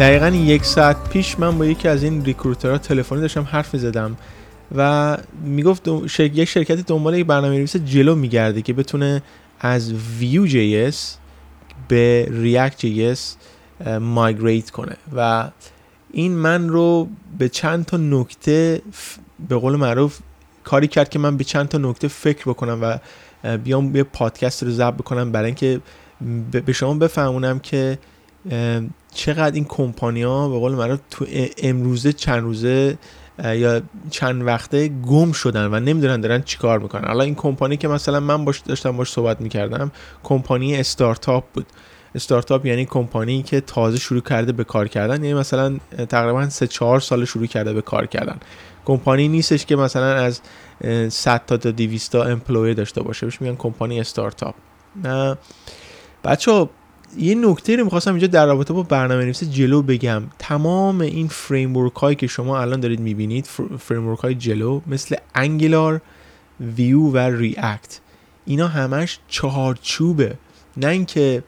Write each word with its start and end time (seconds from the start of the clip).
دقیقا 0.00 0.28
یک 0.28 0.64
ساعت 0.64 1.08
پیش 1.08 1.38
من 1.38 1.58
با 1.58 1.66
یکی 1.66 1.88
از 1.88 2.02
این 2.02 2.24
ریکروترها 2.24 2.78
تلفنی 2.78 3.20
داشتم 3.20 3.42
حرف 3.42 3.76
زدم 3.76 4.16
و 4.76 5.16
می‌گفت 5.44 5.88
یک 6.18 6.44
شرکتی 6.44 6.82
دنبال 6.82 7.18
یک 7.18 7.26
برنامه 7.26 7.56
نویس 7.56 7.76
جلو 7.76 8.14
میگرده 8.14 8.62
که 8.62 8.72
بتونه 8.72 9.22
از 9.60 9.92
ویو 10.18 10.46
جی 10.46 10.90
به 11.88 12.28
ریاکت 12.30 12.86
جی 12.86 13.14
مایگریت 14.00 14.70
کنه 14.70 14.96
و 15.16 15.50
این 16.10 16.32
من 16.32 16.68
رو 16.68 17.08
به 17.38 17.48
چند 17.48 17.84
تا 17.84 17.96
نکته 17.96 18.82
به 19.48 19.56
قول 19.56 19.76
معروف 19.76 20.18
کاری 20.64 20.86
کرد 20.86 21.08
که 21.08 21.18
من 21.18 21.36
به 21.36 21.44
چند 21.44 21.68
تا 21.68 21.78
نکته 21.78 22.08
فکر 22.08 22.42
بکنم 22.50 22.78
و 22.82 22.98
بیام 23.56 23.96
یه 23.96 24.02
پادکست 24.02 24.62
رو 24.62 24.70
ضبط 24.70 24.94
بکنم 24.94 25.32
برای 25.32 25.46
اینکه 25.46 25.80
به 26.66 26.72
شما 26.72 26.94
بفهمونم 26.94 27.58
که 27.58 27.98
چقدر 29.14 29.54
این 29.54 29.64
کمپانی 29.64 30.22
ها 30.22 30.48
به 30.48 30.58
قول 30.58 30.72
معروف 30.72 30.98
تو 31.10 31.26
امروزه 31.62 32.12
چند 32.12 32.42
روزه 32.42 32.98
یا 33.44 33.82
چند 34.10 34.46
وقته 34.46 34.88
گم 34.88 35.32
شدن 35.32 35.66
و 35.74 35.80
نمی‌دونن 35.80 36.20
دارن 36.20 36.42
چیکار 36.42 36.78
می‌کنن. 36.78 37.08
حالا 37.08 37.24
این 37.24 37.34
کمپانی 37.34 37.76
که 37.76 37.88
مثلا 37.88 38.20
من 38.20 38.44
باش 38.44 38.58
داشتم 38.58 38.96
باش 38.96 39.10
صحبت 39.10 39.40
می‌کردم 39.40 39.92
کمپانی 40.22 40.76
استارتاپ 40.76 41.44
بود. 41.52 41.66
استارتاپ 42.14 42.66
یعنی 42.66 42.84
کمپانی 42.84 43.42
که 43.42 43.60
تازه 43.60 43.98
شروع 43.98 44.20
کرده 44.20 44.52
به 44.52 44.64
کار 44.64 44.88
کردن. 44.88 45.24
یعنی 45.24 45.34
مثلا 45.34 45.78
تقریبا 46.08 46.48
3 46.48 46.66
4 46.66 47.00
سال 47.00 47.24
شروع 47.24 47.46
کرده 47.46 47.72
به 47.72 47.82
کار 47.82 48.06
کردن. 48.06 48.40
کمپانی 48.84 49.28
نیستش 49.28 49.66
که 49.66 49.76
مثلا 49.76 50.14
از 50.14 50.40
100 51.08 51.42
تا 51.46 51.56
تا 51.56 51.70
200 51.70 52.12
تا 52.12 52.24
امپلوی 52.24 52.74
داشته 52.74 53.02
باشه. 53.02 53.26
بهش 53.26 53.40
میگن 53.40 53.56
کمپانی 53.56 54.00
استارتاپ. 54.00 54.54
بچه 56.24 56.68
یه 57.18 57.34
نکته 57.34 57.76
رو 57.76 57.84
می‌خواستم 57.84 58.10
اینجا 58.10 58.26
در 58.26 58.46
رابطه 58.46 58.74
با 58.74 58.82
برنامه 58.82 59.24
نویسی 59.24 59.46
جلو 59.46 59.82
بگم. 59.82 60.22
تمام 60.38 61.00
این 61.00 61.28
framework 61.28 61.94
هایی 61.94 62.16
که 62.16 62.26
شما 62.26 62.60
الان 62.60 62.80
دارید 62.80 63.00
می‌بینید 63.00 63.48
framework 63.78 64.18
های 64.18 64.34
جلو 64.34 64.80
مثل 64.86 65.16
Angular 65.34 66.00
Vue 66.60 67.00
و 67.00 67.18
React 67.18 68.00
اینا 68.46 68.68
همش 68.68 69.18
چهارچوبه. 69.28 70.34
نه 70.76 70.86
اینکه 70.86 71.42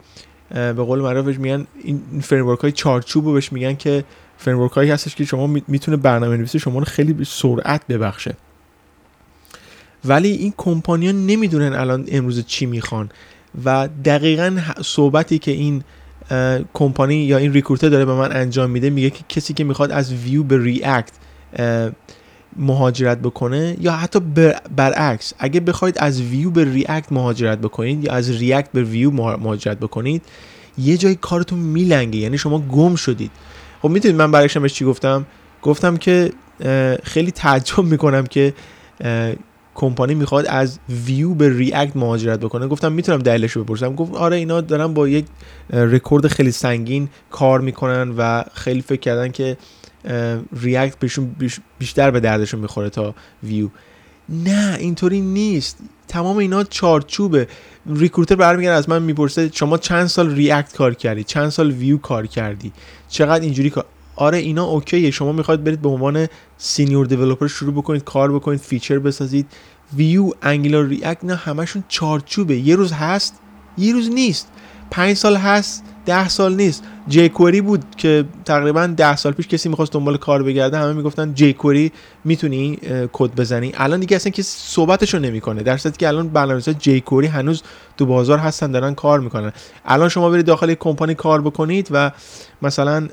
به 0.50 0.72
قول 0.72 1.00
معروفش 1.00 1.38
میگن 1.38 1.66
این 1.82 2.20
framework 2.22 2.60
های 2.60 2.72
چارچوب 2.72 3.34
بهش 3.34 3.52
میگن 3.52 3.74
که 3.74 4.04
framework 4.38 4.72
هایی 4.72 4.90
هستش 4.90 5.14
که 5.14 5.24
شما 5.24 5.46
می‌تونه 5.46 5.96
برنامه 5.96 6.36
نویسی 6.36 6.58
شما 6.58 6.78
رو 6.78 6.84
خیلی 6.84 7.24
سرعت 7.24 7.86
ببخشه. 7.86 8.36
ولی 10.04 10.28
این 10.28 10.54
کمپانیا 10.56 11.12
نمی‌دونن 11.12 11.72
الان 11.72 12.06
امروز 12.08 12.46
چی 12.46 12.66
می‌خوان. 12.66 13.10
و 13.64 13.88
دقیقا 14.04 14.58
صحبتی 14.84 15.38
که 15.38 15.50
این 15.50 15.84
کمپانی 16.74 17.14
یا 17.14 17.38
این 17.38 17.52
ریکروتر 17.52 17.88
داره 17.88 18.04
به 18.04 18.14
من 18.14 18.36
انجام 18.36 18.70
میده 18.70 18.90
میگه 18.90 19.10
که 19.10 19.24
کسی 19.28 19.54
که 19.54 19.64
می‌خواد 19.64 19.90
از 19.90 20.12
ویو 20.12 20.42
به 20.42 20.58
ریاکت 20.62 21.12
مهاجرت 22.56 23.18
بکنه 23.18 23.76
یا 23.80 23.92
حتی 23.92 24.20
برعکس 24.76 25.32
اگه 25.38 25.60
بخواید 25.60 25.98
از 25.98 26.22
ویو 26.22 26.50
به 26.50 26.64
ریاکت 26.64 27.12
مهاجرت 27.12 27.58
بکنید 27.58 28.04
یا 28.04 28.12
از 28.12 28.30
ریاکت 28.30 28.72
به 28.72 28.82
ویو 28.82 29.10
مهاجرت 29.10 29.78
بکنید 29.78 30.22
یه 30.78 30.96
جای 30.96 31.14
کارتون 31.14 31.58
میلنگه 31.58 32.18
یعنی 32.18 32.38
شما 32.38 32.58
گم 32.58 32.94
شدید. 32.94 33.30
خب 33.82 33.88
می‌تونید 33.88 34.16
من 34.16 34.30
برایشم 34.30 34.66
چی 34.66 34.84
گفتم؟ 34.84 35.26
گفتم 35.62 35.96
که 35.96 36.32
خیلی 37.04 37.30
تعجب 37.30 37.84
می‌کنم 37.84 38.26
که 38.26 38.54
کمپانی 39.74 40.14
می‌خواد 40.14 40.46
از 40.46 40.78
Vue 41.06 41.34
به 41.34 41.56
React 41.56 41.96
مهاجرت 41.96 42.40
بکنه. 42.40 42.66
گفتم 42.66 42.92
می‌تونم 42.92 43.18
دلیلش 43.18 43.52
رو 43.52 43.64
بپرسم. 43.64 43.94
گفت 43.94 44.14
آره 44.14 44.36
اینا 44.36 44.60
دارن 44.60 44.94
با 44.94 45.08
یک 45.08 45.24
رکورد 45.70 46.26
خیلی 46.26 46.50
سنگین 46.50 47.08
کار 47.30 47.60
می‌کنن 47.60 48.14
و 48.18 48.44
خیلی 48.54 48.82
فکر 48.82 49.00
کردن 49.00 49.30
که 49.30 49.56
React 50.62 50.98
بهشون 50.98 51.36
بیشتر 51.78 52.10
به 52.10 52.20
دردشون 52.20 52.60
می‌خوره 52.60 52.90
تا 52.90 53.14
ویو. 53.42 53.68
نه 54.28 54.76
اینطوری 54.80 55.20
نیست. 55.20 55.78
تمام 56.08 56.36
اینا 56.36 56.64
چارچوبه. 56.64 57.48
recruiter 57.86 58.34
برمیگرده 58.34 58.76
از 58.76 58.88
من 58.88 59.02
می‌پرسه 59.02 59.50
شما 59.54 59.78
چند 59.78 60.06
سال 60.06 60.34
React 60.34 60.76
کار 60.76 60.94
کردی؟ 60.94 61.24
چند 61.24 61.48
سال 61.48 61.70
ویو 61.70 61.98
کار 61.98 62.26
کردی؟ 62.26 62.72
چقدر 63.08 63.44
اینجوری 63.44 63.70
کار 63.70 63.84
آره 64.22 64.38
اینا 64.38 64.64
okay 64.64 64.95
ه. 64.95 65.10
شما 65.10 65.32
می‌خواید 65.32 65.64
برید 65.64 65.82
به 65.82 65.88
عنوان 65.88 66.26
senior 66.58 67.06
developer 67.06 67.46
شروع 67.46 67.74
بکنید 67.74 68.04
کار 68.04 68.32
بکنید 68.32 68.60
feature 68.60 68.98
بسازید. 68.98 69.46
Vue 69.96 70.30
Angular 70.42 70.86
React 70.86 71.24
نه 71.24 71.34
همشون 71.34 71.84
چارچوبه. 71.88 72.56
یه 72.56 72.76
روز 72.76 72.92
هست 72.92 73.34
یه 73.78 73.92
روز 73.92 74.10
نیست. 74.10 74.48
پنج 74.90 75.16
سال 75.16 75.36
هست 75.36 75.84
ده 76.06 76.28
سال 76.28 76.54
نیست. 76.56 76.82
jQuery 77.08 77.60
بود 77.60 77.84
که 77.96 78.24
تقریبا 78.44 78.86
ده 78.86 79.16
سال 79.16 79.32
پیش 79.32 79.48
کسی 79.48 79.68
می‌خواست 79.68 79.92
دنبال 79.92 80.16
کار 80.16 80.42
بگرده. 80.42 80.78
همه 80.78 80.92
می‌گفتن 80.92 81.34
jQuery 81.34 81.92
می‌تونی 82.24 82.78
کد 83.12 83.30
بزنی. 83.34 83.72
الان 83.76 84.00
دیگه 84.00 84.16
اصلا 84.16 84.30
کسی 84.30 84.42
صحبتشو 84.74 85.18
نمی‌کنه. 85.18 85.62
در 85.62 85.76
صورتی 85.76 85.98
که 85.98 86.08
الان 86.08 86.28
برنامه‌نویسا 86.28 86.72
jQuery 86.72 87.26
هنوز 87.26 87.62
تو 87.96 88.06
بازار 88.06 88.38
هستن 88.38 88.70
دارن 88.72 88.94
کار 88.94 89.20
می‌کنن. 89.20 89.52
الان 89.84 90.08
شما 90.08 90.30
برید 90.30 90.46
داخل 90.46 90.74
کمپانی 90.74 91.14
کار 91.14 91.40
بکنید 91.40 91.88
و 91.90 92.10
مثلا 92.62 93.08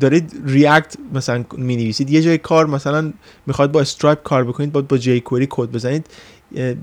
دارید 0.00 0.42
React 0.44 0.96
مثلا 1.14 1.44
می 1.56 1.76
نویسید 1.76 2.10
یه 2.10 2.22
جای 2.22 2.38
کار 2.38 2.66
مثلا 2.66 3.12
می‌خواد 3.46 3.72
با 3.72 3.80
Stripe 3.80 4.22
کار 4.22 4.44
بکنید 4.44 4.72
با 4.72 4.82
با 4.82 4.98
jQuery 4.98 5.46
code 5.50 5.70
بزنید 5.70 6.06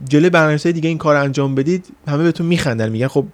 جلوی 0.09 0.29
برنامه‌نویسای 0.29 0.73
دیگه 0.73 0.89
این 0.89 0.97
کار 0.97 1.15
انجام 1.15 1.55
بدید 1.55 1.85
همه 2.07 2.23
بهتون 2.23 2.47
میخندن 2.47 2.89
میگن 2.89 3.07
خب 3.07 3.25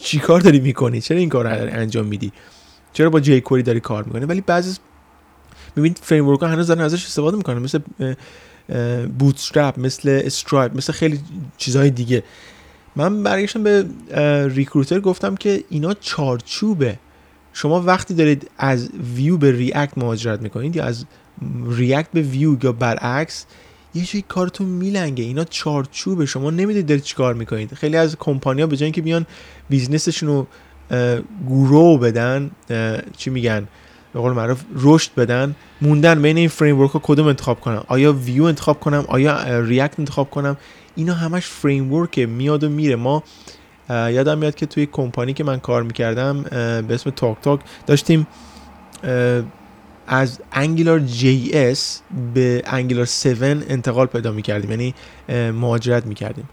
چی 0.00 0.18
کار 0.18 0.40
داری 0.40 0.60
می‌کنی؟ 0.60 1.00
چرا 1.00 1.18
این 1.18 1.28
کار 1.28 1.44
رو 1.44 1.78
انجام 1.80 2.06
میدی؟ 2.06 2.32
چرا 2.92 3.10
با 3.10 3.20
jQuery 3.20 3.62
داری 3.62 3.80
کار 3.80 4.04
می‌کنی؟ 4.04 4.24
ولی 4.24 4.40
بعضی 4.40 4.78
ببینید 5.76 5.98
framework 6.02 6.40
ها 6.40 6.46
هنوز 6.46 6.66
دارن 6.66 6.80
ازش 6.80 7.04
استفاده 7.04 7.36
می‌کنن 7.36 7.58
مثل 7.58 7.78
Bootstrap 9.18 9.78
مثل 9.78 10.20
Stripe 10.24 10.76
مثل 10.76 10.92
خیلی 10.92 11.20
چیزهای 11.56 11.90
دیگه. 11.90 12.22
من 12.96 13.22
برگشتم 13.22 13.62
به 13.62 13.86
recruiter 14.48 15.00
گفتم 15.00 15.34
که 15.34 15.64
اینا 15.68 15.94
چارچوبه. 15.94 16.98
شما 17.58 17.80
وقتی 17.80 18.14
دارید 18.14 18.50
از 18.58 18.90
Vue 19.14 19.36
به 19.36 19.52
React 19.52 19.98
مهاجرت 19.98 20.42
می‌کنید 20.42 20.76
یا 20.76 20.84
از 20.84 21.04
React 21.66 22.08
به 22.14 22.20
Vue 22.20 22.56
یا 22.64 22.72
برعکس 22.72 23.46
یه 23.94 24.04
چیزی 24.04 24.24
کارتون 24.28 24.66
میلنگه. 24.68 25.24
اینا 25.24 25.44
چارچوبه. 25.44 26.26
شما 26.26 26.50
نمی‌دونید 26.50 26.86
دارید 26.86 27.04
چیکار 27.04 27.34
می‌کنید. 27.34 27.74
خیلی 27.74 27.96
از 27.96 28.16
کمپانیا 28.18 28.66
به 28.66 28.76
جای 28.76 28.84
اینکه 28.84 29.02
بیان 29.02 29.26
business 29.68 30.08
شون 30.08 30.28
رو 30.28 30.46
grow 31.48 31.98
بدن 31.98 32.50
چی 33.16 33.30
میگن؟ 33.30 33.68
به 34.12 34.20
قول 34.20 34.32
معروف 34.32 34.62
رشد 34.74 35.10
بدن 35.16 35.54
موندن 35.80 36.22
بین 36.22 36.36
این 36.36 36.48
framework 36.48 36.90
ها 36.90 37.00
کدوم 37.02 37.26
انتخاب 37.26 37.60
کنم؟ 37.60 37.84
آیا 37.88 38.12
ویو 38.12 38.44
انتخاب 38.44 38.80
کنم؟ 38.80 39.04
آیا 39.08 39.60
React 39.60 39.98
انتخاب 39.98 40.30
کنم؟ 40.30 40.56
اینا 40.96 41.14
همش 41.14 41.46
فریم 41.46 42.08
میاد 42.28 42.64
و 42.64 42.68
میره. 42.68 42.96
ما 42.96 43.22
یادم 43.90 44.38
میاد 44.38 44.54
که 44.54 44.66
توی 44.66 44.86
کمپانی 44.86 45.32
که 45.32 45.44
من 45.44 45.60
کار 45.60 45.82
می‌کردم 45.82 46.42
به 46.42 46.94
اسم 46.94 47.10
TalkTalk 47.10 47.60
داشتیم 47.86 48.26
از 50.06 50.38
AngularJS 50.52 52.00
به 52.34 52.62
Angular 52.66 53.04
7 53.04 53.26
انتقال 53.42 54.06
پیدا 54.06 54.32
می‌کردیم 54.32 54.70
یعنی 54.70 54.94
مهاجرت 55.52 56.06
می‌کردیم. 56.06 56.48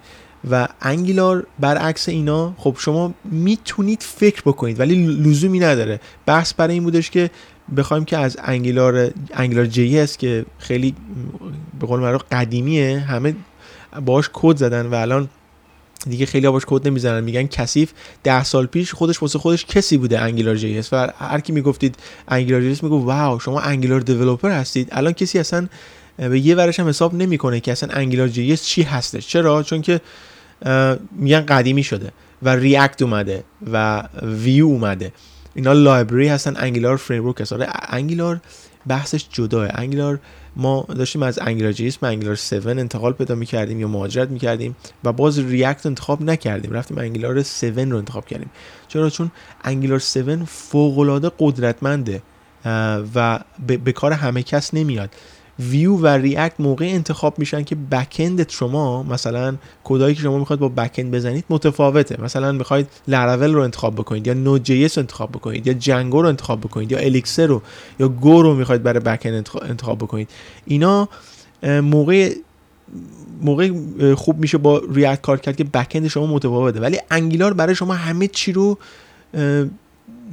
و 0.51 0.67
Angular 0.81 1.47
برعکس 1.59 2.09
اینا 2.09 2.53
خب 2.57 2.75
شما 2.79 3.13
می‌تونید 3.23 4.03
فکر 4.03 4.41
بکنید 4.41 4.79
ولی 4.79 5.05
لزومی 5.05 5.59
نداره. 5.59 5.99
بحث 6.25 6.53
برای 6.53 6.73
این 6.73 6.83
بودش 6.83 7.09
که 7.09 7.29
بخوایم 7.77 8.05
که 8.05 8.17
از 8.17 8.37
Angular 8.43 9.11
AngularJS 9.33 10.17
که 10.17 10.45
خیلی 10.57 10.95
به 11.79 11.87
قول 11.87 12.17
قدیمیه 12.17 12.99
همه 12.99 13.35
باش 14.05 14.29
کد 14.33 14.57
زدن 14.57 14.85
و 14.85 14.95
الان 14.95 15.29
دیگه 16.09 16.25
خیلی 16.25 16.49
باش 16.49 16.63
کد 16.67 16.87
نمی‌زنن. 16.87 17.23
میگن 17.23 17.47
کثیف. 17.47 17.91
ده 18.23 18.43
سال 18.43 18.65
پیش 18.65 18.93
خودش 18.93 19.21
واسه 19.21 19.39
خودش 19.39 19.65
کسی 19.65 19.97
بوده 19.97 20.19
Angular 20.19 20.55
JS 20.55 20.93
و 20.93 21.07
هر 21.17 21.39
کی 21.39 21.53
می‌گفتید 21.53 21.95
Angular 22.27 22.61
JS 22.61 22.83
میگه 22.83 22.95
wow 22.95 23.39
شما 23.39 23.59
Angular 23.59 23.99
developer 23.99 24.51
هستید. 24.51 24.89
الان 24.91 25.13
کسی 25.13 25.39
اصلا 25.39 25.67
به 26.17 26.39
یه 26.39 26.55
ورش 26.55 26.79
هم 26.79 26.87
حساب 26.87 27.13
نمی‌کنه 27.13 27.59
که 27.59 27.71
اصلا 27.71 27.89
Angular 27.93 28.27
JS 28.27 28.65
چی 28.65 28.81
هستش. 28.81 29.27
چرا؟ 29.27 29.63
چون 29.63 29.81
که 29.81 30.01
میگن 31.11 31.41
قدیمی 31.41 31.83
شده 31.83 32.11
و 32.41 32.49
React 32.49 33.01
اومده 33.01 33.43
و 33.71 34.03
ویو 34.21 34.65
اومده. 34.65 35.11
اینا 35.55 35.73
library 35.73 36.27
هستن 36.27 36.53
Angular 36.57 36.97
framework 36.97 37.41
هست 37.41 37.53
انگلار 37.89 38.39
بحثش 38.87 39.25
جداه. 39.31 39.67
انگلار 39.75 40.19
ما 40.55 40.85
داشتیم 40.89 41.23
از 41.23 41.39
انگلار 41.39 41.71
جیس 41.71 41.97
به 41.97 42.07
انگلار 42.07 42.33
7 42.33 42.67
انتقال 42.67 43.13
پیدا 43.13 43.35
می‌کردیم 43.35 43.79
یا 43.79 43.87
مهاجرت 43.87 44.29
می‌کردیم 44.29 44.75
و 45.03 45.13
باز 45.13 45.39
ریاکت 45.39 45.85
انتخاب 45.85 46.21
نکردیم. 46.21 46.71
رفتیم 46.71 46.97
انگلار 46.97 47.37
7 47.37 47.63
رو 47.63 47.97
انتخاب 47.97 48.25
کردیم. 48.25 48.49
چرا؟ 48.87 49.09
چون 49.09 49.31
انگلار 49.63 49.99
7 49.99 50.43
فوق 50.45 50.99
العاده 50.99 51.31
قدرتمنده 51.39 52.21
و 53.15 53.39
به 53.67 53.91
کار 53.91 54.13
همه 54.13 54.43
کس 54.43 54.73
نمیاد. 54.73 55.09
ویو 55.59 55.97
و 55.97 56.07
ریاکت 56.07 56.59
موقع 56.59 56.85
انتخاب 56.85 57.39
میشن 57.39 57.63
که 57.63 57.75
بکندت 57.75 58.51
شما 58.51 59.03
مثلا 59.03 59.55
کدایی 59.83 60.15
که 60.15 60.21
شما 60.21 60.37
می‌خواید 60.39 60.59
با 60.59 60.69
بکند 60.69 61.11
بزنید 61.11 61.45
متفاوته. 61.49 62.21
مثلا 62.21 62.51
می‌خواید 62.51 62.87
لراول 63.07 63.53
رو 63.53 63.61
انتخاب 63.61 63.95
بکنید 63.95 64.27
یا 64.27 64.33
نود 64.33 64.63
جی 64.63 64.83
رو 64.87 64.89
انتخاب 64.97 65.31
بکنید 65.31 65.67
یا 65.67 65.73
جنگو 65.73 66.21
رو 66.21 66.27
انتخاب 66.27 66.59
بکنید 66.59 66.91
یا 66.91 66.97
الیکسر 66.97 67.47
رو 67.47 67.61
یا 67.99 68.07
Go 68.07 68.41
رو 68.41 68.55
می‌خواید 68.55 68.83
برای 68.83 68.99
backend 68.99 69.49
انتخاب 69.61 69.97
بکنید. 69.97 70.29
اینا 70.65 71.09
موقع 71.63 72.35
موقع 73.41 73.71
خوب 74.15 74.39
میشه 74.39 74.57
با 74.57 74.81
React 74.93 75.21
کار 75.21 75.39
کرد 75.39 75.55
که 75.55 75.63
backend 75.63 76.07
شما 76.07 76.25
متفاوته. 76.25 76.79
ولی 76.79 76.99
Angular 77.11 77.53
برای 77.53 77.75
شما 77.75 77.93
همه 77.93 78.27
چی 78.27 78.51
رو 78.51 78.77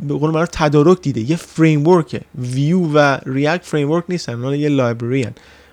به 0.03 0.15
قول 0.15 0.31
من 0.31 0.47
تدارک 0.53 1.03
دیده. 1.03 1.31
یه 1.31 1.37
framework 1.37 1.87
ه 1.87 2.21
Vue 2.35 2.79
و 2.79 3.19
React 3.27 3.65
framework 3.65 4.05
نیستن 4.09 4.33
اونا 4.33 4.57
یه 4.57 4.69
library. 4.69 5.27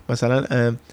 مثلا 0.08 0.44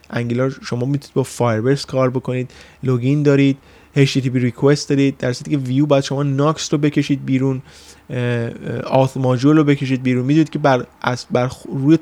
Angular 0.10 0.58
شما 0.64 0.86
می‌تونید 0.86 1.14
با 1.14 1.24
Firebase 1.24 1.86
کار 1.86 2.10
بکنید 2.10 2.52
login 2.84 3.24
دارید 3.24 3.58
HTTP 3.96 4.36
request 4.36 4.90
دارید. 4.90 5.18
در 5.18 5.34
صورتی 5.34 5.52
که 5.52 5.58
ویو 5.58 5.86
باید 5.86 6.04
شما 6.04 6.24
ناکس 6.24 6.74
رو 6.74 6.80
بکشید 6.80 7.26
بیرون 7.26 7.62
auth 8.86 9.18
module 9.18 9.58
رو 9.58 9.64
بکشید 9.64 10.04
بیرون. 10.04 10.26
می‌دونید 10.26 10.50
که 10.50 10.60
بر, 10.60 10.86
از 11.02 11.26
بر 11.32 11.52
روی 11.66 11.98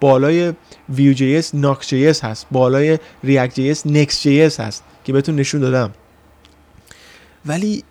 بالای 0.00 0.52
Vue 0.88 1.12
JS 1.12 1.54
Nuxt 1.54 1.88
JS 1.88 2.24
هست. 2.24 2.46
بالای 2.50 2.98
React 3.24 3.54
JS 3.54 3.86
Next 3.86 4.22
JS 4.22 4.60
هست 4.60 4.84
که 5.04 5.12
بهتون 5.12 5.36
نشون 5.36 5.60
دادم. 5.60 5.90
ولی 7.46 7.84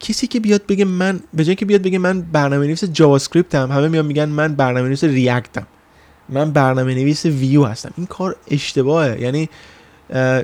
کسی 0.00 0.26
که 0.26 0.40
بیاد 0.40 0.66
بگه 0.66 0.84
من 0.84 1.20
به 1.34 1.44
جای 1.44 1.54
که 1.54 1.66
بیاد 1.66 1.82
بگه 1.82 1.98
من 1.98 2.20
برنامه 2.20 2.66
نویس 2.66 2.84
JavaScript 2.84 3.16
م 3.16 3.72
همه 3.72 3.88
میان 3.88 4.06
میگن 4.06 4.24
من 4.24 4.54
برنامه 4.54 4.86
نویس 4.86 5.04
React 5.04 5.48
م. 5.48 5.66
من 6.28 6.50
برنامه 6.50 6.94
نویس 6.94 7.26
ویو 7.26 7.64
هستم. 7.64 7.92
این 7.96 8.06
کار 8.06 8.36
اشتباهه. 8.50 9.20
یعنی 9.20 9.48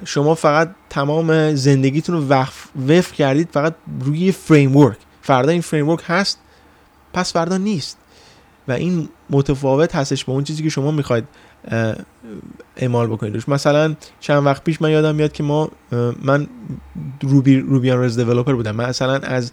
شما 0.04 0.34
فقط 0.34 0.70
تمام 0.90 1.54
زندگیتون 1.54 2.14
رو 2.14 2.28
وقف 2.28 2.66
وفق 2.88 3.12
کردید 3.12 3.48
فقط 3.52 3.74
روی 4.00 4.32
framework 4.32 4.96
فردا 5.22 5.52
این 5.52 5.60
framework 5.60 6.02
هست 6.06 6.38
پس 7.12 7.32
فردا 7.32 7.56
نیست. 7.56 7.98
و 8.68 8.72
این 8.72 9.08
متفاوت 9.30 9.94
هستش 9.94 10.24
با 10.24 10.32
اون 10.32 10.44
چیزی 10.44 10.62
که 10.62 10.68
شما 10.68 10.90
می‌خواید 10.90 11.24
اعمال 12.76 13.06
بکنید 13.06 13.34
روش 13.34 13.48
مثلا 13.48 13.94
چند 14.20 14.46
وقت 14.46 14.64
پیش 14.64 14.82
من 14.82 14.90
یادم 14.90 15.14
میاد 15.14 15.32
که 15.32 15.42
ما 15.42 15.70
من 16.22 16.46
Ruby 17.22 17.60
Ruby 17.60 17.87
on 17.87 18.00
Rails 18.00 18.18
developer 18.18 18.54
بودم. 18.54 18.76
من 18.76 18.88
مثلا 18.88 19.14
از 19.14 19.52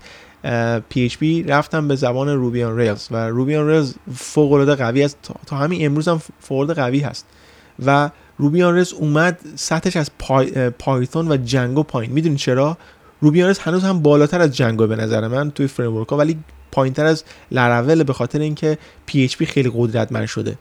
PHP 0.92 1.24
رفتم 1.48 1.88
به 1.88 1.96
زبان 1.96 2.30
Ruby 2.30 2.62
on 2.62 2.78
Rails 2.78 3.08
و 3.12 3.30
Ruby 3.30 3.55
on 3.55 3.68
Rails 3.68 3.94
فوق 4.16 4.52
العاده 4.52 4.76
قوی 4.76 5.04
است. 5.04 5.18
تا 5.46 5.56
همین 5.56 5.86
امروز 5.86 6.08
هم 6.08 6.22
فوق 6.40 6.74
قوی 6.74 7.00
هست. 7.00 7.26
و 7.86 8.10
Ruby 8.38 8.62
on 8.62 8.74
Rails 8.74 8.94
اومد 8.94 9.40
سطحش 9.56 9.98
از 9.98 10.12
پای، 10.20 10.70
Python 10.70 11.32
و 11.32 11.38
Django 11.38 11.84
پایین. 11.84 12.12
می‌دونید 12.14 12.38
چرا؟ 12.38 12.78
Ruby 13.22 13.39
on 13.39 13.48
Rails 13.48 13.60
هنوز 13.60 13.84
هم 13.84 14.00
بالاتر 14.00 14.42
از 14.42 14.56
Django 14.56 14.88
به 14.88 14.96
نظر 14.96 15.28
من 15.28 15.52
توی 15.52 15.68
فریم 15.68 16.04
ها. 16.04 16.18
ولی 16.18 16.38
پایینتر 16.72 17.06
از 17.06 17.24
لراول 17.52 18.04
به 18.04 18.14
خاطر 18.14 18.40
اینکه 18.40 18.78
PHP 19.10 19.44
خیلی 19.44 19.72
قدرتمند 19.76 20.26
شده. 20.26 20.58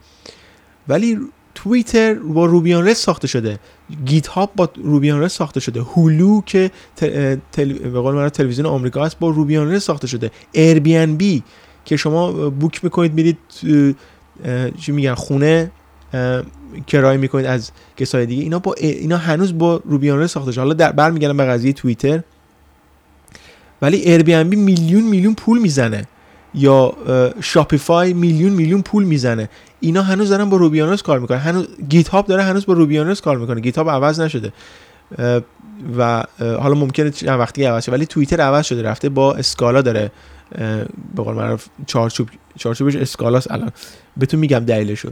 ولی 0.87 1.19
توییتر 1.55 2.13
با 2.13 2.45
Ruby 2.45 2.73
on 2.73 2.87
Rails 2.87 2.97
ساخته 2.97 3.27
شده. 3.27 3.59
GitHub 4.05 4.51
با 4.55 4.69
Ruby 4.75 5.06
on 5.06 5.21
Rails 5.21 5.33
ساخته 5.33 5.59
شده. 5.59 5.81
Hulu 5.81 6.41
که 6.45 6.71
تل... 7.51 7.73
به 7.73 7.99
قول 7.99 8.29
تلویزیون 8.29 8.65
آمریکا 8.65 9.05
هست 9.05 9.19
با 9.19 9.29
Ruby 9.29 9.57
on 9.57 9.71
Rails 9.71 9.83
ساخته 9.83 10.07
شده. 10.07 10.31
Airbnb 10.51 11.43
که 11.85 11.97
شما 11.97 12.49
book 12.49 12.83
می‌کنید 12.83 13.13
میرید 13.13 13.37
چی 14.81 14.91
میگن 14.91 15.13
خونه 15.13 15.71
کرایه 16.87 17.17
می‌کنید 17.17 17.45
از 17.45 17.71
کسای 17.97 18.25
دیگه. 18.25 18.43
اینا 18.43 18.59
با 18.59 18.73
اینا 18.73 19.17
هنوز 19.17 19.57
با 19.57 19.81
Ruby 19.85 20.08
on 20.08 20.19
Rails 20.19 20.31
ساخته 20.31 20.51
شده. 20.51 20.61
حالا 20.61 20.73
در 20.73 20.91
برمیگردم 20.91 21.37
به 21.37 21.45
قضیه 21.45 21.73
توییتر. 21.73 22.23
ولی 23.81 24.23
بی 24.23 24.55
میلیون 24.55 25.03
میلیون 25.03 25.35
پول 25.35 25.59
می‌زنه. 25.59 26.05
یا 26.53 26.93
Shopify 27.41 28.13
میلیون 28.13 28.51
میلیون 28.51 28.81
پول 28.81 29.03
می‌زنه. 29.03 29.49
اینا 29.79 30.01
هنوز 30.01 30.29
دارن 30.29 30.49
با 30.49 30.57
Ruby 30.57 30.73
on 30.73 30.81
Rails 30.81 31.01
کار 31.01 31.19
می‌کنن. 31.19 31.37
هنوز 31.37 31.67
GitHub 31.89 32.27
داره 32.27 32.43
هنوز 32.43 32.65
با 32.65 32.73
Ruby 32.73 32.90
on 32.90 32.99
Rails 32.99 33.21
کار 33.21 33.37
می‌کنه. 33.37 33.61
GitHub 33.61 33.89
عوض 33.89 34.19
نشده. 34.19 34.53
و 35.97 36.23
حالا 36.39 36.73
ممکنه 36.73 37.09
چند 37.09 37.39
وقتی 37.39 37.65
عوض 37.65 37.83
شه. 37.83 37.91
ولی 37.91 38.05
توییتر 38.05 38.41
عوض 38.41 38.65
شده. 38.65 38.81
رفته 38.81 39.09
با 39.09 39.33
Scala 39.33 39.81
داره. 39.81 40.11
به 41.15 41.23
قول 41.23 41.35
معروف 41.35 41.65
چارچوب 41.87 42.29
چارچوبش 42.57 42.95
اسکالاس 42.95 43.51
الان. 43.51 43.71
بهتون 44.17 44.39
میگم 44.39 44.59
دلیلشو. 44.59 45.11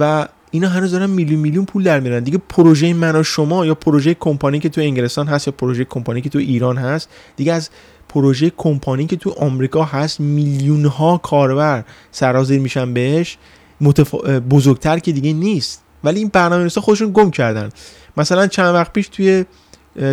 و 0.00 0.28
اینا 0.50 0.68
هنوز 0.68 0.90
دارن 0.90 1.10
میلیون 1.10 1.40
میلیون 1.40 1.64
پول 1.64 1.82
در 1.82 2.00
میارن. 2.00 2.24
دیگه 2.24 2.38
پروژه 2.48 2.94
من 2.94 3.16
و 3.16 3.22
شما 3.22 3.66
یا 3.66 3.74
پروژه 3.74 4.14
کمپانی 4.14 4.58
که 4.58 4.68
تو 4.68 4.80
انگلستان 4.80 5.26
هست 5.26 5.46
یا 5.46 5.54
پروژه 5.58 5.84
کمپانی 5.84 6.20
که 6.20 6.28
تو 6.28 6.38
ایران 6.38 6.76
هست 6.76 7.08
دیگه 7.36 7.52
از 7.52 7.70
پروژه 8.08 8.52
کمپانی 8.56 9.06
که 9.06 9.16
تو 9.16 9.30
آمریکا 9.30 9.84
هست 9.84 10.20
میلیون 10.20 10.84
ها 10.84 11.18
کاربر 11.18 11.84
سرازیر 12.12 12.60
میشن 12.60 12.94
بهش. 12.94 13.38
متف... 13.80 14.14
بزرگتر 14.24 14.98
که 14.98 15.12
دیگه 15.12 15.32
نیست. 15.32 15.82
ولی 16.04 16.18
این 16.18 16.28
برنامه 16.28 16.60
نویسا 16.60 16.80
خودشون 16.80 17.10
گم 17.12 17.30
کردن. 17.30 17.68
مثلا 18.16 18.46
چند 18.46 18.74
وقت 18.74 18.92
پیش 18.92 19.08
توی 19.08 19.44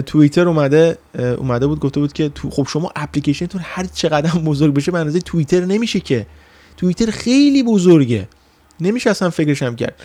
توییتر 0.06 0.48
اومده 0.48 0.98
اومده 1.38 1.68
بود 1.68 1.80
گفته 1.80 2.00
بود 2.00 2.14
که 2.14 2.30
تو 2.30 2.50
خب 2.50 2.68
شما 2.70 2.92
اپلیکیشنتون 2.96 3.62
هر 3.64 3.86
چقدر 3.86 4.32
بزرگ 4.40 4.74
بشه 4.74 4.92
به 4.92 5.00
اندازه 5.00 5.20
توییتر 5.20 5.66
نمیشه 5.66 6.00
که. 6.00 6.28
توییتر 6.78 7.12
خیلی 7.12 7.64
بزرگه. 7.64 8.28
نمیشه 8.80 9.10
اصلا 9.10 9.30
فکرش 9.30 9.64
هم 9.64 9.76
کرد. 9.76 9.96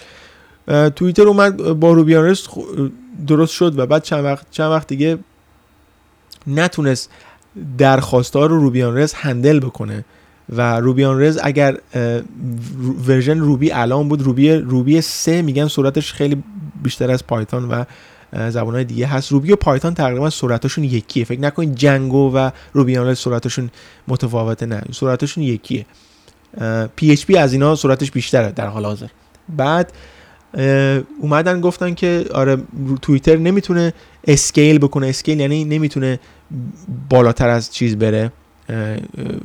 توییتر 0.97 1.23
اومد 1.23 1.57
با 1.57 1.93
Ruby 1.93 2.13
on 2.13 2.23
Rails 2.23 2.49
درست 3.27 3.53
شد 3.53 3.79
و 3.79 3.87
بعد 3.87 4.03
چند 4.03 4.25
وقت 4.25 4.47
چند 4.51 4.71
وقت 4.71 4.87
دیگه 4.87 5.19
نتونست 6.47 7.11
درخواستها 7.79 8.47
رو 8.47 8.61
Ruby 8.61 8.86
on 8.86 8.99
Rails 8.99 9.13
handle 9.15 9.61
بکنه 9.61 10.05
و 10.49 10.81
Ruby 10.81 11.08
on 11.08 11.21
Rails 11.21 11.39
اگر 11.43 11.79
version 13.07 13.39
Ruby 13.39 13.73
الان 13.73 14.09
بود 14.09 14.23
Ruby 14.23 14.53
Ruby 14.53 15.01
سه 15.01 15.43
میگن 15.43 15.69
سرعتش 15.69 16.13
خیلی 16.13 16.43
بیشتر 16.83 17.11
از 17.11 17.27
Python 17.27 17.65
و 17.65 17.85
زبانهای 18.51 18.85
دیگه 18.85 19.07
هست. 19.07 19.33
Ruby 19.33 19.53
و 19.53 19.57
Python 19.57 19.95
تقریبا 19.95 20.31
سرعتشون 20.31 20.85
یکیه. 20.85 21.25
فکر 21.25 21.41
نکنید 21.41 21.75
Django 21.75 22.33
و 22.35 22.51
Ruby 22.73 22.96
on 22.96 23.07
Rails 23.07 23.19
سرعتشون 23.19 23.71
متفاوته 24.09 24.67
نه. 24.67 24.83
سرعتشون 24.93 25.45
یکیه. 25.45 25.87
PHP 27.01 27.37
از 27.39 27.53
اینا 27.53 27.75
سرعتش 27.75 28.11
بیشتره 28.11 28.53
در 28.53 28.67
حال 28.67 28.85
حاضر. 28.85 29.07
بعد 29.49 29.93
اومدن 31.21 31.61
گفتن 31.61 31.95
که 31.95 32.25
آره 32.35 32.57
توییتر 33.03 33.37
نمی‌تونه 33.37 33.93
اسکیل 34.27 34.79
بکنه. 34.79 35.07
اسکیل 35.07 35.41
یعنی 35.41 35.65
نمی‌تونه 35.65 36.21
بالاتر 37.09 37.49
از 37.49 37.73
چیز 37.73 37.97
بره. 37.97 38.33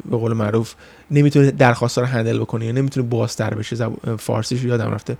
به 0.09 0.17
قول 0.17 0.33
معروف 0.33 0.73
نمی‌تونه 1.11 1.51
درخواست 1.51 1.97
رو 1.97 2.05
هندل 2.05 2.39
بکنه 2.39 2.65
یا 2.65 2.71
نمی‌تونه 2.71 3.07
بازتر 3.07 3.53
بشه. 3.53 3.89
فارسیش 4.19 4.63
یادم 4.63 4.91
رفته. 4.91 5.17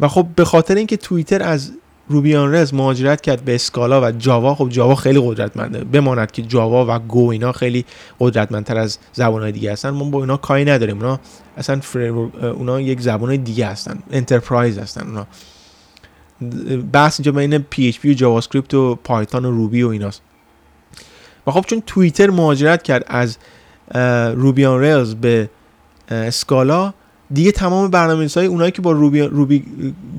و 0.00 0.08
خب 0.08 0.26
به 0.36 0.44
خاطر 0.44 0.74
اینکه 0.74 0.96
توییتر 0.96 1.42
از 1.42 1.72
روبیان 2.08 2.54
رز 2.54 2.74
مهاجرت 2.74 3.20
کرد 3.20 3.44
به 3.44 3.54
اسکالا 3.54 4.08
و 4.08 4.10
جاوا. 4.10 4.54
خب 4.54 4.68
جاوا 4.68 4.94
خیلی 4.94 5.20
قدرتمنده. 5.20 5.84
بماند 5.84 6.32
که 6.32 6.42
جاوا 6.42 6.86
و 6.88 6.98
گو 6.98 7.30
اینا 7.30 7.52
خیلی 7.52 7.84
قدرتمندتر 8.20 8.78
از 8.78 8.98
زبانهای 9.12 9.52
دیگه 9.52 9.72
هستن. 9.72 9.90
ما 9.90 10.04
با 10.04 10.20
اینا 10.20 10.36
کاری 10.36 10.64
نداریم. 10.64 10.96
اونا 10.96 11.20
اصلا 11.56 11.80
اونا 12.42 12.80
یک 12.80 13.00
زبان 13.00 13.36
دیگه 13.36 13.66
هستن. 13.66 13.98
enterprise 14.10 14.78
هستن 14.78 15.06
اونا. 15.06 15.26
بحث 16.92 17.20
اینجا 17.20 17.32
بین 17.32 17.58
PHP 17.58 18.04
و 18.04 18.12
JavaScript 18.12 18.74
و 18.74 18.94
Python 18.94 19.44
و 19.44 19.50
Ruby 19.50 19.82
و 19.82 19.88
ایناست. 19.88 20.22
و 21.46 21.50
خب 21.50 21.64
چون 21.66 21.82
توییتر 21.86 22.30
مهاجرت 22.30 22.82
کرد 22.82 23.04
از 23.06 23.38
Ruby 24.36 24.65
on 24.65 24.80
Rails 24.80 25.14
به 25.14 25.50
Scala 26.08 26.94
دیگه 27.32 27.52
تمام 27.52 27.90
برنامه 27.90 28.28
های 28.36 28.46
اونایی 28.46 28.70
که 28.70 28.82
با 28.82 28.92
Ruby, 28.92 29.20
Ruby 29.20 29.64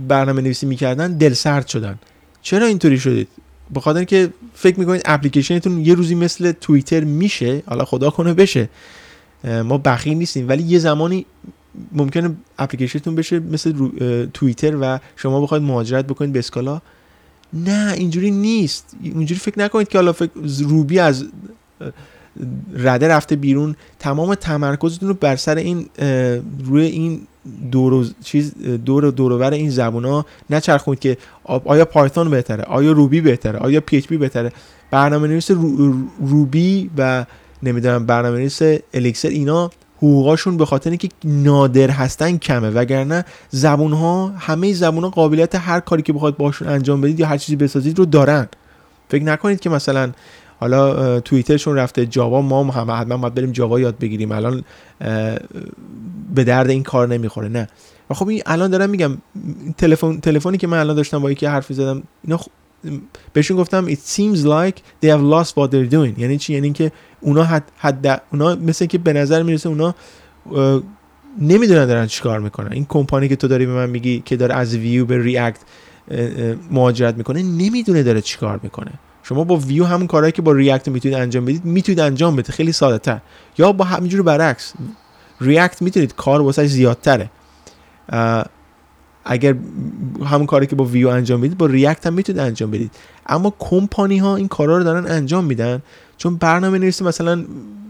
برنامه 0.08 0.42
نویسی 0.42 0.66
می‌کردن 0.66 1.18
دل 1.18 1.34
سرد 1.34 1.68
شدن. 1.68 2.00
چرا 2.42 2.66
اینطوری 2.66 3.00
شدید؟ 3.00 3.28
به 3.74 3.80
خاطر 3.80 4.04
که 4.04 4.30
فکر 4.54 4.80
می‌کنید 4.80 5.02
اپلیکیشنتون 5.06 5.86
یه 5.86 5.94
روزی 5.94 6.16
مثل 6.16 6.52
توییتر 6.52 7.04
میشه 7.04 7.64
حالا 7.66 7.86
خدا 7.86 8.10
کنه 8.10 8.34
بشه. 8.34 8.70
ما 9.44 9.78
بخیل 9.78 10.18
نیستیم 10.18 10.50
ولی 10.50 10.64
یه 10.64 10.80
زمانی 10.80 11.26
ممکنه 11.92 12.36
اپلیکیشنتون 12.60 13.16
بشه 13.16 13.40
مثل 13.40 13.74
توییتر 14.34 14.78
و 14.82 15.00
شما 15.16 15.42
بخواید 15.42 15.64
مهاجرت 15.64 16.06
بکنید 16.08 16.34
به 16.34 16.40
اسکالا. 16.40 16.82
نه 17.54 17.94
اینجوری 17.98 18.32
نیست. 18.32 18.96
اینجوری 19.04 19.40
فکر 19.40 19.60
نکنید 19.60 19.88
که 19.88 19.98
حالا 19.98 20.14
فکر 20.14 20.32
روبی 20.60 21.00
از 21.00 21.26
رده 22.74 23.08
رفته 23.08 23.36
بیرون 23.36 23.76
تمام 24.00 24.36
تمرکزتون 24.36 25.10
رو 25.10 25.16
بر 25.16 25.36
سر 25.36 25.56
این 25.56 25.90
روی 26.66 26.86
این 26.86 27.22
دور 27.72 28.06
چیز 28.24 28.54
دور 28.86 29.12
دورور 29.12 29.52
این 29.52 29.70
زبون 29.70 30.06
ها 30.06 30.26
نچرخونید 30.50 31.00
که 31.00 31.18
آیا 31.46 31.86
Python 31.86 32.30
بهتره؟ 32.30 32.64
آیا 32.64 32.92
Ruby 32.92 33.22
بهتره؟ 33.22 33.60
آیا 33.60 33.82
PHP 33.82 34.18
بهتره؟ 34.18 34.52
برنامه 34.92 35.28
نویس 35.28 35.52
Ruby 36.20 36.90
و 36.98 37.26
نمی‌دونم 37.64 38.06
برنامه 38.06 38.38
نویس 38.38 38.62
Elixir 38.94 39.30
اینا 39.30 39.72
حقوقاشون 39.98 40.58
به 40.58 40.66
خاطر 40.66 40.90
اینکه 40.90 41.10
نادر 41.24 41.90
هستن 41.90 42.38
کمه. 42.38 42.70
وگرنه 42.70 43.26
زبون 43.50 43.94
ها 43.94 44.28
همه 44.28 44.74
زبون 44.74 45.04
ها 45.04 45.10
قابلیت 45.10 45.56
هر 45.56 45.80
کاری 45.80 46.02
که 46.02 46.14
بخواد 46.14 46.38
باشون 46.38 46.68
انجام 46.68 47.02
بدید 47.02 47.20
یا 47.20 47.28
هر 47.28 47.38
چیزی 47.38 47.56
بسازید 47.56 48.00
رو 48.00 48.06
دارن. 48.06 48.48
فکر 49.10 49.24
نکنید 49.24 49.60
که 49.60 49.70
مثلا 49.70 50.12
حالا 50.60 51.20
توییترشون 51.20 51.76
رفته 51.76 52.06
Java 52.06 52.42
ما 52.42 52.64
هم 52.64 53.02
حتما 53.02 53.18
باید 53.18 53.34
بریم 53.34 53.52
Java 53.52 53.80
یاد 53.80 54.00
بگیریم. 54.00 54.32
الان 54.32 54.64
به 56.36 56.44
درد 56.44 56.70
این 56.70 56.84
کار 56.84 57.08
نمی‌خوره 57.08 57.48
نه. 57.48 57.68
و 58.10 58.14
خب 58.14 58.28
این 58.28 58.42
الان 58.46 58.72
دارم 58.72 58.90
میگم 58.90 59.18
تلفن 59.78 60.20
تلفنی 60.20 60.58
که 60.58 60.68
من 60.68 60.80
الان 60.80 60.96
داشتم 60.96 61.20
با 61.20 61.32
یکی 61.32 61.46
حرفی 61.46 61.74
زدم 61.74 62.04
اینا 62.24 62.40
بهشون 63.34 63.58
گفتم 63.58 63.88
it 63.88 63.98
seems 63.98 64.38
like 64.38 64.78
they 65.04 65.10
have 65.10 65.24
lost 65.34 65.52
what 65.52 65.70
they're 65.72 65.92
doing. 65.92 66.20
یعنی 66.20 66.38
چی؟ 66.38 66.54
یعنی 66.54 66.72
که 66.72 66.92
اونا 67.22 67.44
حد, 67.44 67.64
حد 67.78 68.22
اونا 68.32 68.56
مثل 68.56 68.86
که 68.86 68.98
به 68.98 69.14
نظر 69.14 69.44
می‌رسه 69.44 69.70
اونا 69.70 69.96
نمی‌دونن 71.42 71.86
دارن 71.86 72.08
چیکار 72.08 72.40
می‌کنن. 72.40 72.72
این 72.72 72.86
کمپانی 72.90 73.28
که 73.28 73.36
تو 73.36 73.48
داری 73.48 73.66
به 73.66 73.74
من 73.74 73.90
میگی 73.90 74.22
که 74.26 74.36
داره 74.36 74.56
از 74.56 74.76
ویو 74.76 75.06
به 75.06 75.24
ریاکت 75.24 75.60
مهاجرت 76.72 77.18
می‌کنه 77.18 77.44
نمی‌دونه 77.44 78.04
داره 78.04 78.22
چیکار 78.22 78.60
می‌کنه. 78.64 78.92
شما 79.28 79.44
با 79.44 79.58
ویو 79.58 79.86
همون 79.86 80.08
کارهایی 80.08 80.32
که 80.32 80.42
با 80.42 80.52
ریاکت 80.52 80.88
می‌تونید 80.88 81.18
انجام 81.18 81.46
بدید 81.46 81.66
می‌تونید 81.66 82.00
انجام 82.00 82.36
بده 82.36 82.52
خیلی 82.52 82.72
ساده 82.72 82.98
تر 82.98 83.20
یا 83.58 83.72
با 83.72 83.86
همینجور 83.86 84.22
برعکس 84.22 84.74
ریاکت 85.42 85.82
می‌تونید 85.82 86.16
کار 86.16 86.42
واسه 86.42 86.66
زیادتره. 86.66 87.30
اگر 89.26 89.56
همون 90.26 90.46
کاری 90.46 90.68
که 90.68 90.76
با 90.76 90.84
ویو 90.84 91.08
انجام 91.08 91.42
بدید 91.42 91.58
با 91.58 91.66
ریاکت 91.66 92.08
هم 92.08 92.14
می‌تونید 92.14 92.42
انجام 92.42 92.72
بدید. 92.72 92.92
اما 93.28 93.54
کمپانی 93.60 94.18
ها 94.18 94.36
این 94.36 94.48
کارا 94.48 94.78
رو 94.78 94.84
دارن 94.84 95.12
انجام 95.12 95.46
میدن 95.46 95.82
چون 96.18 96.36
برنامه 96.36 96.78
نویسی 96.78 97.04
مثلا 97.04 97.46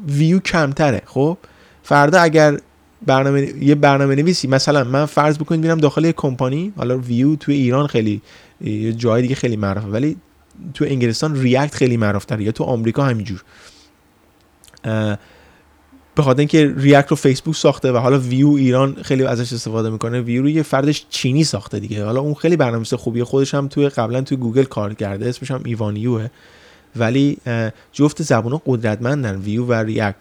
ویو 0.07 0.39
کمتره 0.39 1.01
خب؟ 1.05 1.37
فردا 1.83 2.19
اگر 2.19 2.59
برنامه 3.05 3.63
یه 3.63 3.75
برنامه 3.75 4.15
نویسی 4.15 4.47
مثلا 4.47 4.83
من 4.83 5.05
فرض 5.05 5.37
بکنید 5.37 5.61
میرم 5.61 5.77
داخل 5.77 6.05
یه 6.05 6.13
کمپانی 6.13 6.73
حالا 6.77 6.97
ویو 6.97 7.35
توی 7.35 7.55
ایران 7.55 7.87
خیلی 7.87 8.21
یه 8.61 8.93
جای 8.93 9.21
دیگه 9.21 9.35
خیلی 9.35 9.55
معروفه 9.55 9.87
ولی 9.87 10.17
تو 10.73 10.85
انگلستان 10.85 11.41
React 11.41 11.75
خیلی 11.75 11.97
معروف 11.97 12.25
یا 12.39 12.51
تو 12.51 12.63
آمریکا 12.63 13.03
همینجور. 13.03 13.43
به 16.15 16.23
خاطر 16.23 16.39
اینکه 16.39 16.73
React 16.77 17.09
رو 17.09 17.15
فیسبوک 17.15 17.55
ساخته 17.55 17.91
و 17.91 17.97
حالا 17.97 18.19
ویو 18.19 18.47
ایران 18.47 18.95
خیلی 19.03 19.25
ازش 19.25 19.53
استفاده 19.53 19.89
می‌کنه 19.89 20.21
ویو 20.21 20.41
رو 20.41 20.49
یه 20.49 20.63
فردش 20.63 21.05
چینی 21.09 21.43
ساخته 21.43 21.79
دیگه. 21.79 22.05
حالا 22.05 22.19
اون 22.19 22.33
خیلی 22.33 22.55
برنامه‌نویس 22.55 22.93
خوبیه 22.93 23.23
خودش 23.23 23.53
هم 23.53 23.67
توی 23.67 23.89
قبلا 23.89 24.21
توی 24.21 24.37
گوگل 24.37 24.63
کار 24.63 24.93
کرده 24.93 25.29
اسمش 25.29 25.51
هم 25.51 25.61
Evan 25.65 25.96
You 25.96 26.19
ه 26.19 26.27
ولی 26.95 27.37
جفت 27.91 28.23
زبونا 28.23 28.61
قدرتمندن 28.65 29.35
ویو 29.35 29.65
و 29.65 29.73
React. 29.73 30.15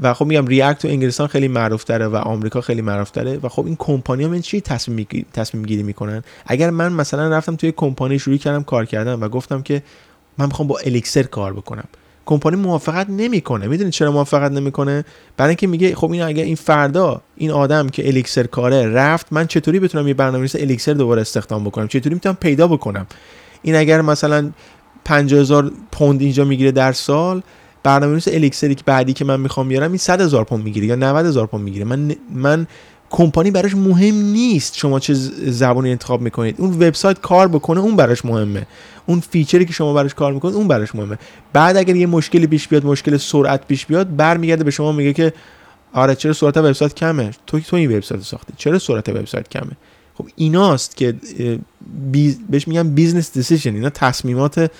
و 0.00 0.14
خب 0.14 0.26
میگم 0.26 0.46
React 0.46 0.82
تو 0.82 0.88
انگلستان 0.88 1.26
خیلی 1.26 1.48
معروف 1.48 1.84
تره 1.84 2.06
و 2.06 2.16
آمریکا 2.16 2.60
خیلی 2.60 2.82
معروف 2.82 3.10
تره 3.10 3.38
و 3.42 3.48
خب 3.48 3.66
این 3.66 3.76
کمپانی 3.78 4.24
ها 4.24 4.30
من 4.30 4.40
چی 4.40 4.60
تصمیم, 4.60 5.06
تصمیم 5.32 5.64
گیری 5.64 5.82
می‌کنن؟ 5.82 6.22
اگر 6.46 6.70
من 6.70 6.92
مثلا 6.92 7.28
رفتم 7.28 7.56
توی 7.56 7.72
کمپانی 7.76 8.18
شروع 8.18 8.36
کردم 8.36 8.62
کار 8.62 8.84
کردم 8.84 9.22
و 9.22 9.28
گفتم 9.28 9.62
که 9.62 9.82
من 10.38 10.46
می‌خوام 10.46 10.68
با 10.68 10.78
الیکسر 10.78 11.22
کار 11.22 11.52
بکنم 11.52 11.84
کمپانی 12.26 12.56
موافقت 12.56 13.10
نمی‌کنه. 13.10 13.66
می‌دونید 13.66 13.92
چرا 13.92 14.12
موافقت 14.12 14.52
نمی‌کنه؟ 14.52 15.04
برای 15.36 15.48
اینکه 15.48 15.66
میگه 15.66 15.94
خب 15.94 16.12
این 16.12 16.22
اگر 16.22 16.44
این 16.44 16.56
فردا 16.56 17.20
این 17.36 17.50
آدم 17.50 17.88
که 17.88 18.08
الیکسر 18.08 18.42
کاره 18.46 18.86
رفت 18.86 19.26
من 19.30 19.46
چطوری 19.46 19.80
بتونم 19.80 20.08
یه 20.08 20.14
برنامه‌نویس 20.14 20.56
الیکسر 20.56 20.92
دوباره 20.92 21.20
استخدام 21.20 21.64
بکنم؟ 21.64 21.88
چطوری 21.88 22.14
می‌تونم 22.14 22.36
پیدا 22.40 22.68
بکنم؟ 22.68 23.06
این 23.62 23.76
اگر 23.76 24.00
مثلا 24.00 24.50
50000 25.04 25.72
پوند 25.92 26.20
اینجا 26.20 26.44
می‌گیره 26.44 26.72
در 26.72 26.92
سال 26.92 27.42
برنامه‌نویس 27.84 28.28
الیکسری 28.28 28.74
که 28.74 28.82
بعدی 28.86 29.12
که 29.12 29.24
من 29.24 29.40
می‌خوام 29.40 29.68
بیارم 29.68 29.90
این 29.90 29.98
100 29.98 30.20
هزار 30.20 30.44
پوند 30.44 30.64
می‌گیره 30.64 30.86
یا 30.86 30.94
90 30.94 31.26
هزار 31.26 31.46
پوند 31.46 31.64
می‌گیره. 31.64 31.84
من 31.84 32.16
من 32.30 32.66
کمپانی 33.10 33.50
براش 33.50 33.74
مهم 33.74 34.14
نیست 34.14 34.76
شما 34.76 35.00
چه 35.00 35.14
زبانی 35.14 35.90
انتخاب 35.90 36.20
می‌کنید. 36.20 36.54
اون 36.58 36.70
وبسایت 36.70 37.20
کار 37.20 37.48
بکنه 37.48 37.80
اون 37.80 37.96
براش 37.96 38.24
مهمه. 38.24 38.66
اون 39.06 39.20
feature 39.20 39.58
ی 39.58 39.64
که 39.64 39.72
شما 39.72 39.94
براش 39.94 40.14
کار 40.14 40.32
می‌کنید 40.32 40.54
اون 40.54 40.68
براش 40.68 40.94
مهمه. 40.94 41.18
بعد 41.52 41.76
اگر 41.76 41.96
یه 41.96 42.06
مشکلی 42.06 42.46
پیش 42.46 42.68
بیاد 42.68 42.86
مشکل 42.86 43.16
سرعت 43.16 43.66
پیش 43.66 43.86
بیاد 43.86 44.16
برمیگرده 44.16 44.64
به 44.64 44.70
شما 44.70 44.92
میگه 44.92 45.12
که 45.12 45.32
آره 45.92 46.14
چرا 46.14 46.32
سرعت 46.32 46.56
وبسایت 46.56 46.94
کمه؟ 46.94 47.30
تو 47.46 47.60
تو 47.60 47.76
این 47.76 47.96
وبسایت 47.96 48.22
ساختی. 48.22 48.52
چرا 48.56 48.78
سرعت 48.78 49.08
وبسایت 49.08 49.48
کمه؟ 49.48 49.72
خب 50.18 50.26
ایناست 50.36 50.96
که 50.96 51.14
بهش 52.50 52.68
میگن 52.68 52.88
business 52.88 53.32
decision 53.32 53.74
اینا 53.74 53.90
تصمیمات 53.90 54.70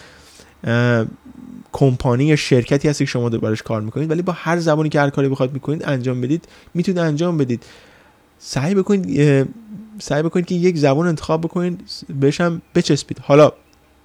کمپانی 1.76 2.24
یا 2.24 2.36
شرکتی 2.36 2.88
هستی 2.88 3.04
که 3.04 3.10
شما 3.10 3.28
براش 3.28 3.62
کار 3.62 3.80
می‌کنید 3.80 4.10
ولی 4.10 4.22
با 4.22 4.32
هر 4.32 4.58
زبانی 4.58 4.88
که 4.88 5.00
هر 5.00 5.10
کاری 5.10 5.28
بخواد 5.28 5.52
می‌کنید 5.52 5.82
انجام 5.84 6.20
بدید 6.20 6.48
می‌تونید 6.74 6.98
انجام 6.98 7.38
بدید. 7.38 7.62
سعی 8.38 8.74
بکنید 8.74 9.48
سعی 9.98 10.22
بکنید 10.22 10.46
که 10.46 10.54
یک 10.54 10.78
زبان 10.78 11.06
انتخاب 11.06 11.40
بکنید 11.40 11.80
بهش 12.20 12.40
هم 12.40 12.62
بچسبید. 12.74 13.18
حالا 13.18 13.52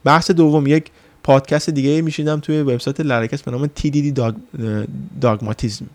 بحث 0.03 0.31
دوم 0.31 0.67
یک 0.67 0.91
پادکست 1.23 1.69
دیگه 1.69 2.01
میشیدم 2.01 2.39
توی 2.39 2.61
وبسایت 2.61 2.99
لرکس 3.01 3.41
به 3.41 3.51
نام 3.51 3.67
TDD 3.67 4.11
داگ... 4.15 4.35
داگماتیزم. 5.21 5.85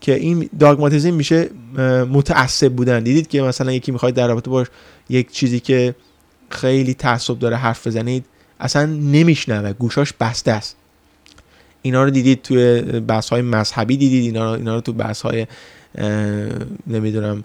که 0.00 0.14
این 0.14 0.48
داگماتیزم 0.58 1.14
میشه 1.14 1.50
متعصب 2.12 2.72
بودن. 2.72 3.02
دیدید 3.02 3.28
که 3.28 3.42
مثلا 3.42 3.72
یکی 3.72 3.92
می‌خواید 3.92 4.14
در 4.14 4.28
رابطه 4.28 4.50
باش 4.50 4.66
یک 5.08 5.32
چیزی 5.32 5.60
که 5.60 5.94
خیلی 6.48 6.94
تعصب 6.94 7.38
داره 7.38 7.56
حرف 7.56 7.86
بزنید 7.86 8.24
اصلا 8.60 8.86
نمیشنوه. 8.86 9.72
گوشاش 9.72 10.12
بسته 10.12 10.52
است. 10.52 10.76
اینا 11.84 12.04
رو 12.04 12.10
دیدید 12.10 12.42
توی 12.42 12.82
بحث 12.82 13.28
های 13.28 13.42
مذهبی 13.42 13.96
دیدید 13.96 14.24
اینا 14.24 14.44
رو, 14.44 14.58
اینا 14.58 14.74
رو 14.74 14.80
تو 14.80 14.92
بحث 14.92 15.22
های 15.22 15.46
نمی‌دونم 16.86 17.44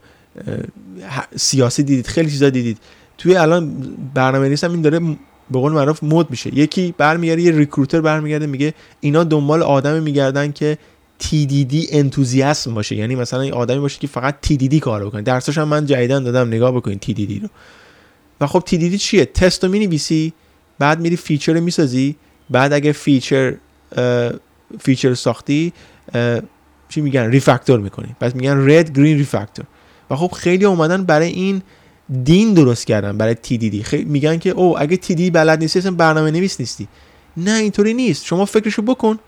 سیاسی 1.36 1.84
دیدید 1.84 2.08
خیلی 2.08 2.30
چیزا 2.30 2.50
دیدید. 2.50 2.78
توی 3.18 3.36
الان 3.36 3.74
برنامه 4.14 4.56
هم 4.64 4.72
این 4.72 4.82
داره 4.82 5.00
به 5.52 5.60
قول 5.60 5.72
معروف 5.72 6.04
مد 6.04 6.30
میشه. 6.30 6.56
یکی 6.56 6.94
برمیگرده 6.98 7.42
یه 7.42 7.52
ریکروتر 7.52 8.02
برمیگرده 8.02 8.46
میگه 8.46 8.74
اینا 9.00 9.24
دنبال 9.24 9.64
آدم 9.64 10.04
میگردن 10.04 10.52
که 10.52 10.78
TDD 11.24 11.88
انتوزیاسم 11.92 12.74
باشه. 12.74 12.96
یعنی 12.96 13.16
مثلا 13.16 13.42
این 13.42 13.54
آدمی 13.54 13.80
باشه 13.80 14.00
که 14.00 14.08
فقط 14.08 14.36
TDD 14.46 14.76
کار 14.76 15.06
بکنه. 15.06 15.22
درسش 15.22 15.58
هم 15.58 15.68
من 15.68 15.86
جدیدن 15.86 16.24
دادم 16.24 16.48
نگاه 16.48 16.72
بکنید 16.72 17.04
TDD 17.04 17.42
رو. 17.42 17.50
و 18.42 18.48
خب 18.48 18.64
TDD 18.70 18.96
چیه؟ 18.96 19.26
تست 19.26 19.64
رو 19.64 19.72
می‌نویسی 19.72 20.34
بعد 20.80 21.00
میری 21.00 21.16
feature 21.16 21.54
رو 21.54 21.62
می‌سازی 21.62 22.16
بعد 22.50 22.74
اگه 22.74 22.92
feature 22.92 23.56
feature 24.80 25.14
ساختی 25.14 25.74
چی 26.90 27.02
میگن؟ 27.02 27.30
refactor 27.30 27.80
می‌کنی. 27.80 28.16
پس 28.20 28.36
میگن 28.36 28.70
red 28.70 28.98
green 28.98 29.18
refactor 29.18 29.66
و 30.10 30.16
خب 30.16 30.32
خیلی 30.32 30.66
اومدن 30.66 31.04
برای 31.04 31.28
این 31.28 31.62
دین 32.24 32.54
درست 32.54 32.88
کردن 32.88 33.18
برای 33.18 33.34
TDD 33.34 33.84
خیلی 33.84 34.06
میگن 34.06 34.38
که 34.38 34.50
او 34.50 34.80
اگه 34.82 34.96
TDD 34.98 35.30
بلد 35.30 35.60
نیستی 35.60 35.80
اصلا 35.80 35.92
برنامه 35.92 36.32
نویس 36.32 36.60
نیستی. 36.60 36.88
نه 37.38 37.52
اینطوری 37.52 37.94
نیست. 37.94 38.26
شما 38.26 38.46
فکرشو 38.46 38.82
بکن. 38.82 39.20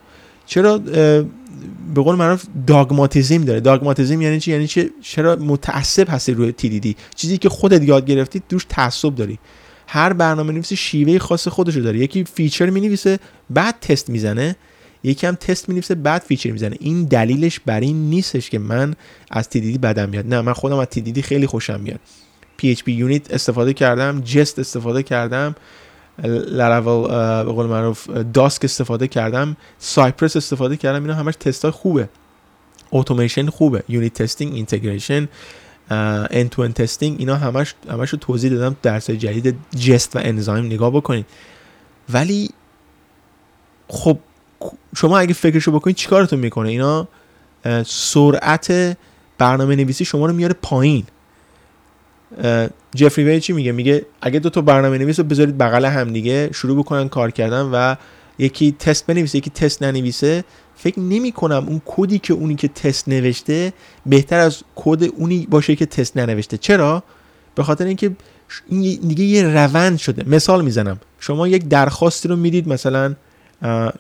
چرا 0.46 0.78
به 0.78 2.02
قول 2.04 2.16
معروف 2.16 2.44
dogmatism 2.68 3.44
داره. 3.44 3.60
dogmatism 3.60 4.22
یعنی 4.22 4.40
چی؟ 4.40 4.52
یعنی 4.52 4.68
چه 4.68 4.90
چرا 5.02 5.36
متعصب 5.36 6.10
هستی 6.10 6.34
روی 6.34 6.52
TDD 6.52 6.96
چیزی 7.16 7.38
که 7.38 7.50
خودت 7.50 7.84
یاد 7.84 8.06
گرفتی 8.06 8.42
روش 8.50 8.66
تعصب 8.70 9.16
داری. 9.16 9.40
هر 9.94 10.14
برنامه 10.14 10.54
نویسی 10.54 10.76
شیوه 10.76 11.20
خاص 11.20 11.48
خودش 11.48 11.76
رو 11.76 11.84
داره. 11.84 12.00
یکی 12.00 12.24
feature 12.24 12.70
می 12.70 12.82
نویسه 12.82 13.20
بعد 13.50 13.76
تست 13.82 14.10
می‌زنه. 14.10 14.56
یکی 15.04 15.28
هم 15.28 15.36
تست 15.36 15.70
می 15.70 15.76
نویسه 15.76 15.96
بعد 15.96 16.22
feature 16.22 16.52
می‌زنه. 16.52 16.78
این 16.80 17.04
دلیلش 17.04 17.60
بر 17.60 17.80
این 17.80 18.10
نیستش 18.10 18.50
که 18.50 18.60
من 18.60 18.94
از 19.32 19.50
TDD 19.50 19.78
بدم 19.78 20.10
میاد 20.10 20.28
نه 20.28 20.42
من 20.42 20.54
خودم 20.54 20.78
از 20.78 20.88
TDD 20.88 21.22
خیلی 21.22 21.48
خوشم 21.48 21.80
میاد. 21.80 22.00
PHPUnit 22.62 23.34
استفاده 23.34 23.74
کردم 23.74 24.22
Jest 24.22 24.60
استفاده 24.60 25.04
کردم 25.04 25.56
لراول 26.48 27.08
به 27.44 27.52
قول 27.52 27.66
معروف 27.66 28.10
Dusk 28.10 28.64
استفاده 28.64 29.08
کردم 29.08 29.58
Cypress 29.80 30.36
استفاده 30.36 30.78
کردم. 30.78 31.02
اینا 31.02 31.16
همش 31.16 31.36
تست 31.36 31.62
های 31.62 31.72
خوبه. 31.72 32.10
اتوماسیون 32.92 33.50
خوبه. 33.50 33.84
unit 33.90 34.14
testing 34.14 34.54
integration 34.54 35.28
end 36.30 36.56
to 36.56 36.68
end 36.68 36.74
testing 36.74 37.16
اینا 37.20 37.36
همش 37.36 37.76
همش 37.90 38.10
رو 38.10 38.18
توضیح 38.18 38.52
دادم 38.52 38.76
درس 38.82 39.10
جدید 39.10 39.56
Jest 39.80 40.16
و 40.16 40.20
Enzyme 40.24 40.66
نگاه 40.66 40.92
بکنید. 40.92 41.26
ولی 42.10 42.50
خب 43.88 44.18
شما 44.96 45.20
اگه 45.20 45.34
فکرشو 45.34 45.72
بکنید 45.72 45.96
چیکارتون 45.96 46.40
می‌کنه؟ 46.40 46.70
اینا 46.70 47.08
سرعت 47.86 48.98
برنامه 49.38 49.76
نویسی 49.76 50.06
شما 50.06 50.26
رو 50.26 50.34
میاره 50.34 50.56
پایین. 50.62 51.06
Jeffrey 52.96 53.24
Way 53.24 53.40
چی 53.40 53.54
میگه؟ 53.54 53.72
میگه 53.72 54.06
اگه 54.22 54.40
دو 54.40 54.50
تا 54.50 54.62
برنامه 54.62 54.98
نویس 54.98 55.20
رو 55.20 55.26
بذارید 55.26 55.58
بغل 55.58 55.86
هم 55.86 56.14
دیگه 56.14 56.50
شروع 56.54 56.78
بکنن 56.78 57.10
کار 57.10 57.32
کردن 57.32 57.62
و 57.62 57.96
یکی 58.40 58.76
تست 58.80 59.06
بنویسه 59.06 59.38
یکی 59.38 59.50
تست 59.50 59.84
ننویسه. 59.84 60.44
فکر 60.76 61.00
نمی 61.00 61.32
کنم 61.32 61.66
اون 61.68 61.82
کدی 61.86 62.20
که 62.20 62.34
اونی 62.34 62.56
که 62.56 62.68
تست 62.68 63.08
نوشته 63.08 63.74
بهتر 64.06 64.40
از 64.40 64.58
کد 64.76 65.04
اونی 65.04 65.48
باشه 65.50 65.76
که 65.76 65.86
تست 65.86 66.18
ننوشته. 66.18 66.58
چرا؟ 66.58 67.04
به 67.56 67.64
خاطر 67.64 67.86
اینکه 67.86 68.12
این 68.70 69.00
دیگه 69.08 69.24
یه 69.24 69.44
روند 69.44 69.98
شده. 69.98 70.24
مثال 70.30 70.64
می‌زنم. 70.64 71.00
شما 71.20 71.48
یک 71.48 71.68
درخواستی 71.68 72.28
رو 72.28 72.36
می‌دید 72.36 72.68
مثلا 72.68 73.16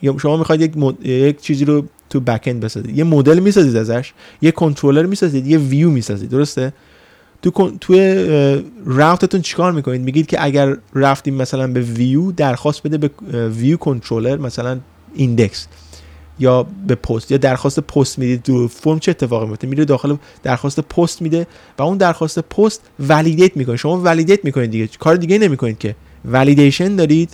یا 0.01 0.17
شما 0.21 0.37
می‌خواید 0.37 0.61
یک, 0.61 1.05
یک 1.05 1.41
چیزی 1.41 1.65
رو 1.65 1.85
تو 2.09 2.19
بک 2.19 2.43
اند 2.45 2.59
بسازید. 2.59 2.97
یه 2.97 3.03
مدل 3.03 3.39
می‌سازید 3.39 3.75
ازش 3.75 4.13
یه 4.41 4.51
کنترلر 4.51 5.05
می‌سازید 5.05 5.47
یه 5.47 5.57
ویو 5.57 5.89
می‌سازید. 5.89 6.29
درسته؟ 6.29 6.73
تو 7.41 7.71
توی 7.81 8.25
راوتتون 8.85 9.41
چیکار 9.41 9.71
می‌کنید؟ 9.71 10.01
میگید 10.01 10.27
که 10.27 10.43
اگر 10.45 10.77
رفتیم 10.95 11.35
مثلا 11.35 11.67
به 11.67 11.81
ویو 11.81 12.31
درخواست 12.31 12.83
بده 12.83 12.97
به 12.97 13.09
ویو 13.49 13.77
کنترلر 13.77 14.37
مثلا 14.37 14.79
index 15.13 15.67
یا 16.39 16.67
به 16.87 16.95
پست 16.95 17.31
یا 17.31 17.37
درخواست 17.37 17.79
پست 17.79 18.19
می‌دید. 18.19 18.43
تو 18.43 18.67
فرم 18.67 18.99
چه 18.99 19.11
اتفاقی 19.11 19.47
میفته 19.47 19.67
میره 19.67 19.85
داخل 19.85 20.15
درخواست 20.43 20.79
پست 20.79 21.21
میده 21.21 21.47
و 21.79 21.83
اون 21.83 21.97
درخواست 21.97 22.39
post 22.39 22.81
validate 22.99 23.57
می‌کنه. 23.57 23.75
شما 23.75 24.01
validate 24.01 24.45
می‌کنید 24.45 24.71
دیگه. 24.71 24.89
کار 24.99 25.15
دیگه 25.15 25.37
نمی‌کنید 25.37 25.77
که. 25.77 25.95
validation 26.25 26.95
دارید. 26.95 27.29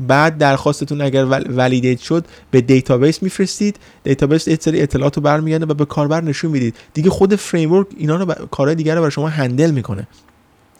بعد 0.00 0.38
درخواستتون 0.38 1.00
اگر 1.00 1.24
validate 1.48 2.00
شد 2.00 2.24
به 2.50 2.60
database 2.60 3.22
میفرستید. 3.22 3.76
database 4.04 4.48
یه 4.48 4.58
سری 4.60 4.82
اطلاعات 4.82 5.18
برمیگرده 5.18 5.66
و 5.66 5.74
به 5.74 5.84
کاربر 5.84 6.20
نشون 6.20 6.50
می‌دید. 6.50 6.74
دیگه 6.94 7.10
خود 7.10 7.34
framework 7.34 7.86
اینا 7.96 8.16
رو 8.16 8.34
کارهای 8.50 8.74
دیگر 8.74 8.94
رو 8.94 9.00
برای 9.00 9.10
شما 9.10 9.28
handle 9.28 9.70
می‌کنه. 9.70 10.08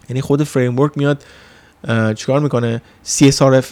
یعنی 0.09 0.21
خود 0.21 0.43
framework 0.43 0.93
میاد 0.97 1.25
چیکار 2.15 2.41
می‌کنه؟ 2.41 2.83
CSRF 3.07 3.65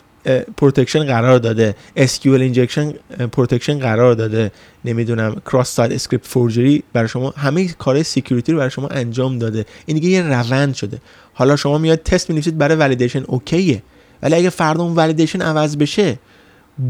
protection 0.56 1.04
قرار 1.04 1.38
داده. 1.38 1.76
SQL 1.96 2.26
injection 2.26 2.92
protection 3.32 3.78
قرار 3.78 4.14
داده. 4.14 4.52
نمی‌دونم 4.84 5.42
cross 5.52 5.74
site 5.74 5.92
script 5.92 6.26
forgery 6.26 6.82
برای 6.92 7.08
شما 7.08 7.30
همه 7.30 7.68
کار 7.68 8.02
security 8.02 8.52
رو 8.52 8.58
برای 8.58 8.70
شما 8.70 8.88
انجام 8.88 9.38
داده. 9.38 9.66
این 9.86 9.96
دیگه 9.96 10.08
یه 10.08 10.22
روند 10.22 10.74
شده. 10.74 10.98
حالا 11.34 11.56
شما 11.56 11.78
میاد 11.78 12.02
تست 12.02 12.30
می‌نویسید 12.30 12.58
برای 12.58 12.76
validation 12.76 13.24
OK 13.26 13.54
ه. 13.54 13.82
ولی 14.22 14.34
اگه 14.34 14.50
فردا 14.50 14.82
اون 14.82 14.94
validation 14.94 15.42
عوض 15.42 15.76
بشه 15.76 16.18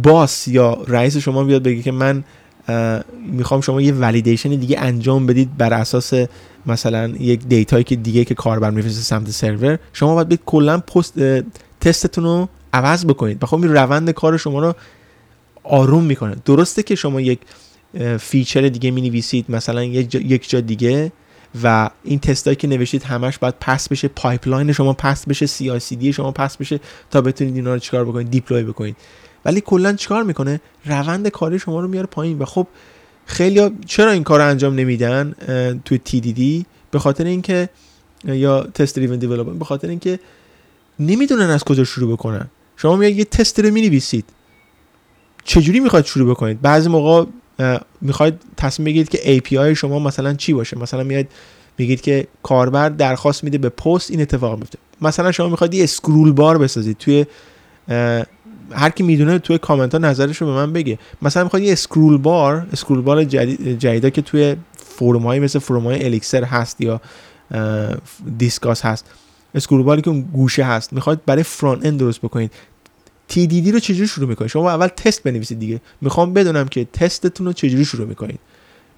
boss 0.02 0.48
یا 0.48 0.78
رئیس 0.88 1.16
شما 1.16 1.44
بیاد 1.44 1.62
بگه 1.62 1.82
که 1.82 1.92
من 1.92 2.24
می‌خوام 3.26 3.60
شما 3.60 3.80
یه 3.80 3.92
validation 3.92 4.48
دیگه 4.48 4.80
انجام 4.80 5.26
بدید 5.26 5.56
بر 5.56 5.72
اساس 5.72 6.12
مثلا 6.66 7.08
یک 7.08 7.40
data 7.48 7.72
یی 7.72 7.84
که 7.84 7.96
دیگه 7.96 8.24
که 8.24 8.34
کاربر 8.34 8.70
میفرسته 8.70 9.00
سمت 9.00 9.30
سرور. 9.30 9.78
شما 9.92 10.14
باید 10.14 10.28
بیاید 10.28 10.40
کلا 10.46 10.78
پست 10.78 11.14
تستتون 11.80 12.24
رو 12.24 12.48
عوض 12.72 13.04
بکنید. 13.04 13.42
و 13.42 13.46
خب 13.46 13.64
روند 13.64 14.10
کار 14.10 14.36
شما 14.36 14.60
رو 14.60 14.74
آروم 15.64 16.04
می‌کنه. 16.04 16.36
درسته 16.44 16.82
که 16.82 16.94
شما 16.94 17.20
یک 17.20 17.38
feature 18.18 18.68
دیگه 18.68 18.90
می 18.90 19.00
نویسید 19.00 19.44
مثلا 19.48 19.84
یک 19.84 20.50
جا 20.50 20.60
دیگه 20.60 21.12
و 21.64 21.90
این 22.04 22.18
تستایی 22.18 22.56
که 22.56 22.68
نوشتید 22.68 23.02
همش 23.02 23.38
باید 23.38 23.54
pass 23.60 23.88
بشه 23.88 24.08
pipeline 24.08 24.72
شما 24.72 24.92
pass 24.92 25.26
بشه 25.26 25.46
CI/CD 25.46 26.12
شما 26.12 26.32
pass 26.32 26.56
بشه 26.56 26.80
تا 27.10 27.20
بتونید 27.20 27.56
اینا 27.56 27.72
رو 27.74 27.78
چیکار 27.78 28.04
بکنید 28.04 28.30
deploy 28.30 28.62
بکنید. 28.62 28.96
ولی 29.44 29.60
کلا 29.60 29.92
چیکار 29.92 30.22
می‌کنه؟ 30.22 30.60
روند 30.86 31.28
کاری 31.28 31.58
شما 31.58 31.80
رو 31.80 31.88
میاره 31.88 32.06
پایین 32.06 32.38
و 32.38 32.44
خب 32.44 32.66
خیلی 33.26 33.70
چرا 33.86 34.10
این 34.10 34.24
کار 34.24 34.40
رو 34.40 34.48
انجام 34.48 34.74
نمیدن 34.74 35.34
توی 35.84 35.98
تی 35.98 36.20
دی 36.20 36.32
دی؟ 36.32 36.66
به 36.90 36.98
خاطر 36.98 37.24
اینکه 37.24 37.68
یا 38.24 38.62
تست 38.62 38.96
دریون 38.96 39.18
دیولپمنت 39.18 39.58
به 39.58 39.64
خاطر 39.64 39.88
اینکه 39.88 40.18
نمی‌دونن 40.98 41.50
از 41.50 41.64
کجا 41.64 41.84
شروع 41.84 42.12
بکنن. 42.12 42.48
شما 42.76 42.96
میاد 42.96 43.12
یه 43.12 43.24
تست 43.24 43.60
رو 43.60 43.70
می‌نویسید. 43.70 44.24
چجوری 45.44 45.80
می‌خواید 45.80 46.06
شروع 46.06 46.30
بکنید؟ 46.30 46.60
بعضی 46.60 46.88
موقع 46.88 47.24
می‌خواید 48.00 48.34
تصمیم 48.56 48.84
بگیرید 48.84 49.08
که 49.08 49.40
API 49.40 49.76
شما 49.78 49.98
مثلا 49.98 50.34
چی 50.34 50.52
باشه؟ 50.52 50.78
مثلا 50.78 51.02
میاد 51.02 51.26
میگید 51.78 52.00
که 52.00 52.26
کاربر 52.42 52.88
درخواست 52.88 53.44
میده 53.44 53.58
به 53.58 53.68
پست 53.68 54.10
این 54.10 54.20
اتفاق 54.20 54.58
میفته 54.58 54.78
مثلا 55.00 55.32
شما 55.32 55.48
می‌خواید 55.48 55.74
یه 55.74 55.84
اسکرول 55.84 56.32
بار 56.32 56.58
بسازید 56.58 56.96
توی 56.98 57.26
هر 58.72 58.90
کی 58.90 59.02
می‌دونه 59.02 59.38
توی 59.38 59.58
کامنت 59.58 59.92
ها 59.92 59.98
نظرش 59.98 60.36
رو 60.36 60.46
به 60.46 60.52
من 60.52 60.72
بگه. 60.72 60.98
مثلا 61.22 61.44
می‌خواید 61.44 61.66
یه 61.66 61.72
scrollbar 61.72 62.66
scrollbar 62.72 63.24
جدید 63.24 63.78
جدیدا 63.78 64.10
که 64.10 64.22
توی 64.22 64.56
forum 64.74 65.22
مثل 65.22 65.58
forum 65.58 65.84
های 65.84 66.04
Elixir 66.04 66.44
هست 66.44 66.80
یا 66.80 67.00
Discourse 68.38 68.82
هست. 68.82 69.06
scrollbar 69.54 69.82
ی 69.82 70.02
که 70.02 70.10
اون 70.10 70.20
گوشه 70.20 70.64
هست. 70.64 70.92
می‌خواید 70.92 71.24
برای 71.26 71.42
front 71.42 71.86
end 71.86 71.98
درست 71.98 72.20
بکنید. 72.20 72.52
TDD 73.32 73.72
رو 73.72 73.78
چجوری 73.78 74.08
شروع 74.08 74.28
می‌کنید 74.28 74.50
شما 74.50 74.70
اول 74.70 74.86
تست 74.86 75.22
بنویسید 75.22 75.58
دیگه. 75.58 75.80
می‌خوام 76.00 76.32
بدونم 76.32 76.68
که 76.68 76.84
تستتون 76.92 77.46
رو 77.46 77.52
چجوری 77.52 77.84
شروع 77.84 78.06
می‌کنید. 78.06 78.38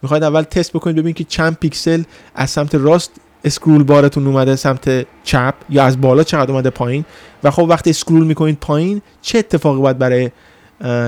می‌خواید 0.03 0.23
اول 0.23 0.42
تست 0.42 0.73
بکنید 0.73 0.97
ببینید 0.97 1.16
که 1.16 1.25
چند 1.25 1.57
پیکسل 1.57 2.03
از 2.35 2.51
سمت 2.51 2.75
راست 2.75 3.12
scrollbar 3.44 3.83
تون 3.83 4.27
اومده 4.27 4.57
سمت 4.57 5.07
چپ 5.25 5.55
یا 5.70 5.85
از 5.85 6.01
بالا 6.01 6.25
چقدر 6.25 6.53
اومده 6.53 6.70
پایین. 6.70 7.05
و 7.44 7.51
خب 7.51 7.66
وقتی 7.68 7.90
اسکرول 7.90 8.27
می‌کنید 8.27 8.59
پایین 8.61 9.03
چه 9.23 9.38
اتفاقی 9.38 9.81
باید 9.81 9.99
برای 9.99 10.31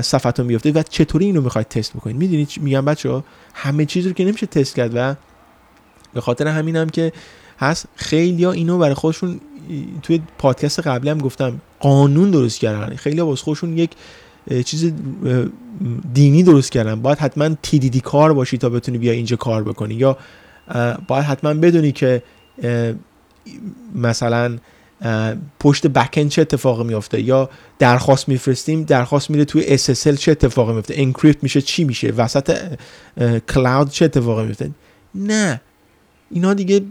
صفحتون 0.02 0.46
بیفته 0.46 0.72
و 0.72 0.82
چطوری 0.82 1.24
اینو 1.24 1.40
می‌خواید 1.40 1.68
تست 1.68 1.92
بکنید؟ 1.92 2.16
می‌دونید 2.16 2.50
میگم 2.56 2.84
بچه 2.84 3.22
همه 3.54 3.84
چیز 3.84 4.06
رو 4.06 4.12
که 4.12 4.24
نمیشه 4.24 4.46
تست 4.46 4.74
کرد 4.74 4.90
و 4.94 5.14
به 6.14 6.20
خاطر 6.20 6.46
همینم 6.46 6.88
که 6.88 7.12
هست 7.58 7.86
خیلی 7.96 8.44
ها 8.44 8.52
اینو 8.52 8.78
برای 8.78 8.94
خودشون 8.94 9.40
توی 10.02 10.20
پادکست 10.38 10.80
قبلی 10.80 11.10
هم 11.10 11.18
گفتم 11.18 11.60
قانون 11.80 12.30
درست 12.30 12.58
کردن. 12.58 12.96
خیلی 12.96 13.20
ها 13.20 13.34
خودشون 13.34 13.78
یک 13.78 13.90
چیز 14.64 14.92
دینی 16.14 16.42
درست 16.42 16.72
کردن. 16.72 17.02
باید 17.02 17.18
حتما 17.18 17.48
تیدیدی 17.62 18.00
کار 18.00 18.32
باشی 18.32 18.58
تا 18.58 18.68
بتونی 18.68 18.98
بیا 18.98 19.12
اینجا 19.12 19.36
کار 19.36 19.62
بکنی. 19.62 19.94
یا 19.94 20.16
باید 21.08 21.24
حتما 21.24 21.54
بدونی 21.54 21.92
که 21.92 22.22
مثلا 23.94 24.58
پشت 25.60 25.86
backend 25.86 26.28
چه 26.28 26.42
اتفاقی 26.42 26.84
میافته. 26.84 27.20
یا 27.20 27.50
درخواست 27.78 28.28
میفرستیم 28.28 28.82
درخواست 28.82 29.30
میره 29.30 29.44
توی 29.44 29.78
SSL 29.78 30.14
چه 30.18 30.32
اتفاقی 30.32 30.72
میفته 30.72 30.94
encrypt 30.96 31.42
میشه 31.42 31.62
چی 31.62 31.84
میشه؟ 31.84 32.10
وسط 32.10 32.76
cloud 33.48 33.90
چه 33.90 34.04
اتفاقی 34.04 34.46
میفته 34.46 34.70
نه. 35.14 35.60
اینا 36.30 36.54
دیگه 36.54 36.82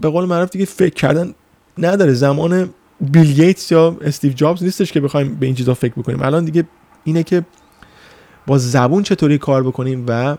به 0.00 0.08
قول 0.08 0.24
معروف 0.24 0.50
دیگه 0.50 0.64
فکر 0.64 0.94
کردن 0.94 1.34
نداره. 1.80 2.12
زمان 2.12 2.70
بیل 3.00 3.32
گیتس 3.32 3.72
یا 3.72 3.96
استیو 4.00 4.32
جابز 4.32 4.62
نیستش 4.62 4.92
که 4.92 5.00
بخوایم 5.00 5.34
به 5.34 5.46
این 5.46 5.54
چیزا 5.54 5.74
فکر 5.74 5.94
بکنیم. 5.94 6.22
الان 6.22 6.44
دیگه 6.44 6.64
اینه 7.04 7.22
که 7.22 7.44
با 8.46 8.58
زبون 8.58 9.02
چطوری 9.02 9.38
کار 9.38 9.62
بکنیم 9.62 10.04
و 10.08 10.36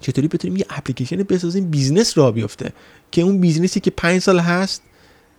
چطوری 0.00 0.28
بتونیم 0.28 0.56
یه 0.56 0.66
اپلیکیشن 0.70 1.16
بسازیم 1.16 1.70
business 1.70 2.18
راه 2.18 2.30
بیفته. 2.30 2.72
که 3.10 3.22
اون 3.22 3.40
business 3.40 3.76
ی 3.76 3.80
که 3.80 3.90
5 3.90 4.20
سال 4.20 4.38
هست 4.38 4.82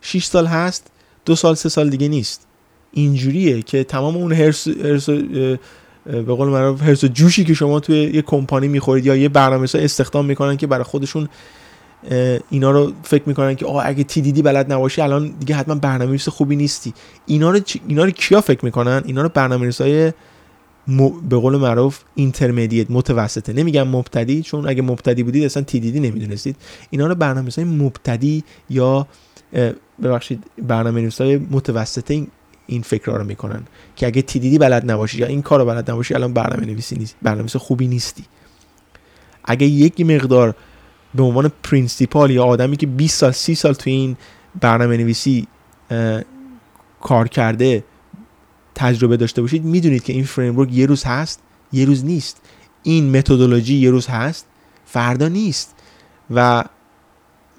6 0.02 0.26
سال 0.26 0.46
هست 0.46 0.88
دو 1.26 1.36
سال 1.36 1.56
سه 1.56 1.70
سال 1.70 1.90
دیگه 1.90 2.08
نیست. 2.08 2.48
اینجوریه 2.92 3.62
که 3.62 3.84
تمام 3.84 4.18
اون 4.18 4.34
حرص, 4.34 4.68
حرص 4.68 5.10
به 6.06 6.24
قول 6.24 6.78
حرص 6.82 7.06
جوشی 7.06 7.44
که 7.44 7.54
شما 7.54 7.80
توی 7.80 7.96
یه 7.96 8.22
کمپانی 8.22 8.68
می‌خورید 8.68 9.06
یا 9.06 9.16
یه 9.16 9.30
برنامه 9.30 9.68
استخدام 9.74 10.26
می‌کنن 10.26 10.58
که 10.58 10.68
برای 10.68 10.84
خودشون 10.84 11.30
اینا 12.50 12.72
رو 12.72 12.94
فکر 13.04 13.24
می‌کنن 13.26 13.56
که 13.56 13.66
آقا 13.66 13.82
اگه 13.82 14.04
TDD 14.04 14.42
بلد 14.42 14.74
نباشی 14.74 15.02
الان 15.02 15.34
دیگه 15.40 15.56
حتما 15.56 15.76
برنامه‌نویس 15.76 16.30
خوبی 16.30 16.56
نیستی. 16.56 16.94
اینا 17.26 17.52
رو 17.52 17.60
اینا 17.88 18.04
رو 18.04 18.12
کیا 18.12 18.42
فکر 18.42 18.66
می‌کنن؟ 18.66 19.02
اینا 19.06 19.22
رو 19.22 19.30
برنامه‌نویسای 19.30 20.14
م... 20.88 21.10
به 21.30 21.38
قول 21.38 21.58
معروف 21.58 22.00
intermediate 22.16 22.92
متوسطه. 22.92 23.54
نمیگم 23.54 23.88
مبتدی 23.88 24.42
چون 24.42 24.70
اگه 24.70 24.82
مبتدی 24.82 25.24
بودید 25.24 25.44
اصلا 25.44 25.64
TDD 25.64 26.00
نمی‌دونستید. 26.00 26.56
اینا 26.90 27.08
رو 27.08 27.16
برنامه‌نویسای 27.16 27.64
مبتدی 27.66 28.44
یا 28.70 29.08
ببخشید 30.04 30.44
برنامه‌نویسای 30.68 31.38
متوسطه 31.52 32.14
این 32.14 32.28
این 32.68 32.82
فکر 32.82 33.12
رو 33.12 33.24
می‌کنن 33.24 33.64
که 33.96 34.08
اگه 34.08 34.22
TDD 34.22 34.58
بلد 34.58 34.92
نباشی 34.92 35.18
یا 35.18 35.28
این 35.28 35.42
کارو 35.42 35.66
بلد 35.66 35.92
نباشی 35.92 36.14
الان 36.14 36.34
برنامه‌نویسی 36.34 36.96
نیست 36.96 37.16
برنامه‌نویس 37.22 37.56
خوبی 37.56 37.88
نیستی. 37.88 38.24
اگه 39.46 39.68
یک 39.68 40.02
مقدار 40.02 40.56
به 41.16 41.24
عنوان 41.24 41.52
principal 41.64 42.32
یا 42.32 42.46
آدمی 42.46 42.78
که 42.78 42.88
20 42.88 43.20
سال 43.20 43.32
30 43.32 43.56
سال 43.56 43.74
تو 43.74 43.90
این 43.90 44.18
برنامه 44.62 44.98
نویسی 44.98 45.48
کار 47.02 47.28
کرده 47.28 47.84
تجربه 48.76 49.18
داشته 49.18 49.42
باشید 49.42 49.64
می‌دونید 49.64 50.04
که 50.04 50.14
این 50.14 50.24
framework 50.24 50.74
یه 50.74 50.86
روز 50.86 51.04
هست 51.04 51.42
یه 51.72 51.86
روز 51.86 52.06
نیست. 52.06 52.42
این 52.84 53.18
متدولوژی 53.18 53.76
یه 53.76 53.92
روز 53.92 54.08
هست 54.08 54.46
فردا 54.86 55.28
نیست. 55.28 55.76
و 56.32 56.64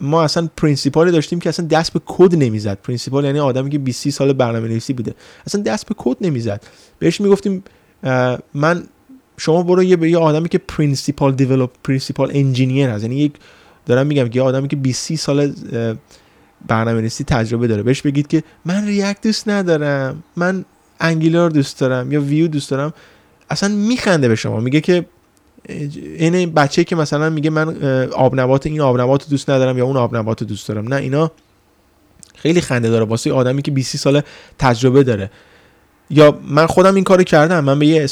ما 0.00 0.22
اصلا 0.22 0.48
principal 0.56 1.05
ی 1.05 1.10
داشتیم 1.10 1.40
که 1.40 1.48
اصلا 1.48 1.66
دست 1.66 1.92
به 1.92 2.00
کد 2.06 2.34
نمی‌زد. 2.34 2.78
principal 2.82 3.24
یعنی 3.24 3.38
آدمی 3.38 3.70
که 3.70 3.78
20 3.78 4.10
سال 4.10 4.32
برنامه 4.32 4.68
نویسی 4.68 4.92
بوده. 4.92 5.14
اصلا 5.46 5.62
دست 5.62 5.86
به 5.86 5.94
کد 5.98 6.16
نمی‌زد. 6.20 6.62
بهش 6.98 7.20
می‌گفتیم 7.20 7.64
من 8.54 8.84
شما 9.40 9.62
برو 9.62 9.82
یه 9.82 9.96
به 9.96 10.10
یه 10.10 10.18
آدمی 10.18 10.48
که 10.48 10.58
principal 10.58 11.34
develop 11.34 11.70
principal 11.84 12.30
engineer 12.34 12.88
هست. 12.88 13.02
یعنی 13.02 13.16
یک 13.16 13.32
دارم 13.86 14.06
میگم 14.06 14.28
که 14.28 14.36
یه 14.36 14.42
آدمی 14.42 14.68
که 14.68 14.76
20 14.76 15.14
سال 15.14 15.52
برنامه‌نویسی 16.68 17.24
تجربه 17.24 17.66
داره. 17.66 17.82
بهش 17.82 18.02
بگید 18.02 18.26
که 18.26 18.42
من 18.64 18.86
React 18.86 19.22
دوست 19.22 19.48
ندارم 19.48 20.22
من 20.36 20.64
Angular 21.00 21.50
دوست 21.50 21.80
دارم 21.80 22.12
یا 22.12 22.20
ویو 22.20 22.48
دوست 22.48 22.70
دارم. 22.70 22.92
اصلا 23.50 23.68
میخنده 23.68 24.28
به 24.28 24.34
شما. 24.34 24.60
میگه 24.60 24.80
که 24.80 25.06
این 25.68 26.52
بچه 26.52 26.84
که 26.84 26.96
مثلا 26.96 27.30
میگه 27.30 27.50
من 27.50 27.82
آب 28.12 28.40
نبات 28.40 28.66
این 28.66 28.80
آب 28.80 29.00
نبات 29.00 29.28
دوست 29.30 29.50
ندارم 29.50 29.78
یا 29.78 29.84
اون 29.84 29.96
آب 29.96 30.16
نبات 30.16 30.44
دوست 30.44 30.68
دارم. 30.68 30.88
نه 30.88 30.96
اینا 30.96 31.30
خیلی 32.34 32.60
خنده 32.60 32.90
داره. 32.90 33.04
واسه 33.04 33.32
آدمی 33.32 33.62
که 33.62 33.70
20 33.70 33.96
سال 33.96 34.22
تجربه 34.58 35.02
داره. 35.02 35.30
یا 36.10 36.38
من 36.48 36.66
خودم 36.66 36.94
این 36.94 37.04
کارو 37.04 37.22
کردم. 37.22 37.64
من 37.64 37.78
به 37.78 37.86
یه 37.86 38.06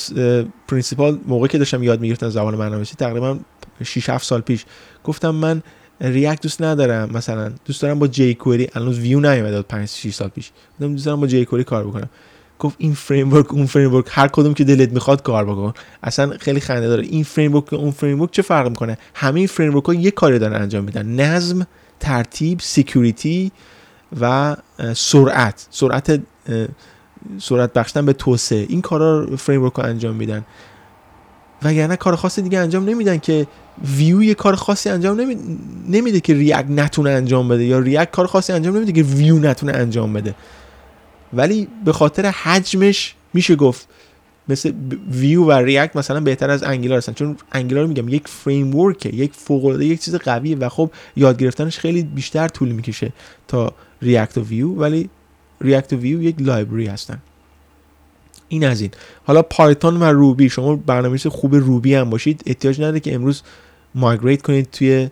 principal 0.69 1.19
موقعی 1.27 1.49
که 1.49 1.59
داشتم 1.59 1.83
یاد 1.83 2.01
می‌گرفتم 2.01 2.29
زبان 2.29 2.57
برنامه‌نویسی 2.57 2.95
تقریبا 2.95 3.39
6 3.85 4.11
7 4.11 4.25
سال 4.25 4.41
پیش 4.41 4.65
گفتم 5.05 5.31
من 5.31 5.63
React 6.01 6.43
دوست 6.43 6.63
ندارم. 6.63 7.11
مثلا 7.13 7.53
دوست 7.65 7.83
دارم 7.83 7.99
با 7.99 8.07
jQuery 8.07 8.69
الان 8.75 8.89
Vue 8.88 9.21
نیومد 9.21 9.61
5 9.61 9.89
6 9.89 10.15
سال 10.15 10.29
پیش. 10.29 10.51
گفتم 10.75 10.93
دوست 10.93 11.07
دارم 11.07 11.21
با 11.21 11.27
jQuery 11.27 11.64
کار 11.65 11.87
بکنم. 11.87 12.11
گفت 12.59 12.77
این 12.79 12.95
framework 12.95 13.55
اون 13.55 13.67
framework 13.67 14.05
هر 14.09 14.29
کدوم 14.29 14.55
که 14.55 14.65
دلت 14.65 14.93
می‌خواد 14.93 15.23
کار 15.23 15.45
بکن. 15.45 15.73
اصلا 16.03 16.33
خیلی 16.41 16.61
خنده 16.61 16.89
داره. 16.89 17.03
این 17.03 17.25
framework 17.25 17.73
اون 17.73 17.91
framework 17.91 18.31
چه 18.31 18.43
فرق 18.43 18.69
می‌کنه؟ 18.69 18.99
همه 19.15 19.39
این 19.39 19.47
framework 19.47 19.85
ها 19.85 19.95
یه 19.95 20.11
کاری 20.11 20.39
دارن 20.39 20.63
انجام 20.63 20.85
میدن. 20.85 21.07
نظم 21.07 21.67
ترتیب 22.01 22.61
security 22.61 23.53
و 24.21 24.57
سرعت. 24.95 25.67
سرعت 25.71 26.21
سرعت 27.38 27.73
بخشیدن 27.73 28.07
به 28.07 28.12
توسعه. 28.12 28.67
این 28.69 28.81
کارا 28.81 29.37
framework 29.37 29.79
انجام 29.79 30.17
میدن. 30.17 30.45
وگرنه 31.62 31.97
کار 31.97 32.17
خاصی 32.17 32.43
دیگه 32.43 32.59
انجام 32.59 32.88
نمیدن 32.88 33.19
که 33.19 33.47
ویو 33.97 34.23
یه 34.23 34.35
کار 34.35 34.55
خاصی 34.55 34.91
انجام 34.91 35.37
نمیده 35.88 36.21
که 36.21 36.35
React 36.35 36.71
نتونه 36.71 37.11
انجام 37.11 37.49
بده 37.49 37.64
یا 37.64 37.79
React 37.79 38.11
کار 38.11 38.27
خاصی 38.27 38.53
انجام 38.53 38.77
نمیده 38.77 38.93
که 38.93 39.03
ویو 39.03 39.38
نتونه 39.38 39.73
انجام 39.73 40.12
بده. 40.12 40.35
ولی 41.33 41.69
به 41.85 41.93
خاطر 41.93 42.27
حجمش 42.27 43.14
میشه 43.35 43.57
گفت 43.57 43.88
مثل 44.49 44.73
Vue 45.11 45.45
و 45.45 45.53
React 45.53 45.97
مثلا 45.97 46.21
بهتر 46.21 46.51
از 46.51 46.62
Angular 46.62 46.99
هستن. 46.99 47.12
چون 47.12 47.37
Angular 47.53 47.87
میگم 47.87 48.09
یک 48.09 48.29
framework 48.29 48.75
ه 48.75 49.09
یک 49.09 49.35
فوق 49.35 49.81
یک 49.81 50.01
چیز 50.01 50.14
قویه 50.14 50.57
و 50.57 50.69
خب 50.69 50.91
یاد 51.17 51.38
گرفتنش 51.38 51.79
خیلی 51.79 52.03
بیشتر 52.03 52.49
طول 52.49 52.69
می‌کشه 52.69 53.12
تا 53.49 53.73
React 54.03 54.38
و 54.38 54.43
Vue 54.43 54.69
ولی 54.69 55.11
React 55.61 55.93
Vue 55.93 56.23
یک 56.23 56.37
library 56.38 56.87
هستن. 56.87 57.18
این 58.49 58.66
از 58.66 58.81
این. 58.81 58.90
حالا 59.25 59.42
Python 59.43 59.97
و 59.97 60.05
Ruby 60.05 60.49
شما 60.49 60.77
برنامه‌نویس 60.77 61.27
خوب 61.27 61.55
Ruby 61.55 61.95
هم 61.94 62.11
باشید. 62.11 62.42
احتیاج 62.47 62.81
نداره 62.81 63.01
که 63.01 63.14
امروز 63.14 63.42
migrate 63.95 64.43
کنید 64.42 64.71
توی 64.71 65.09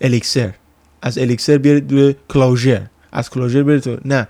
Elixir 0.00 0.54
از 1.02 1.18
Elixir 1.18 1.58
بیارید 1.58 1.92
روی 1.92 2.14
Clojure 2.28 2.80
از 3.12 3.30
Clojure 3.30 3.62
برید 3.62 4.00
نه. 4.04 4.28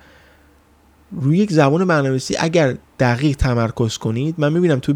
روی 1.13 1.39
یک 1.39 1.53
زبان 1.53 1.85
برنامه‌نویسی 1.85 2.37
اگر 2.39 2.77
دقیق 3.01 3.37
تمرکز 3.37 3.99
کنید 3.99 4.35
من 4.39 4.53
می‌بینم 4.53 4.79
توی, 4.79 4.95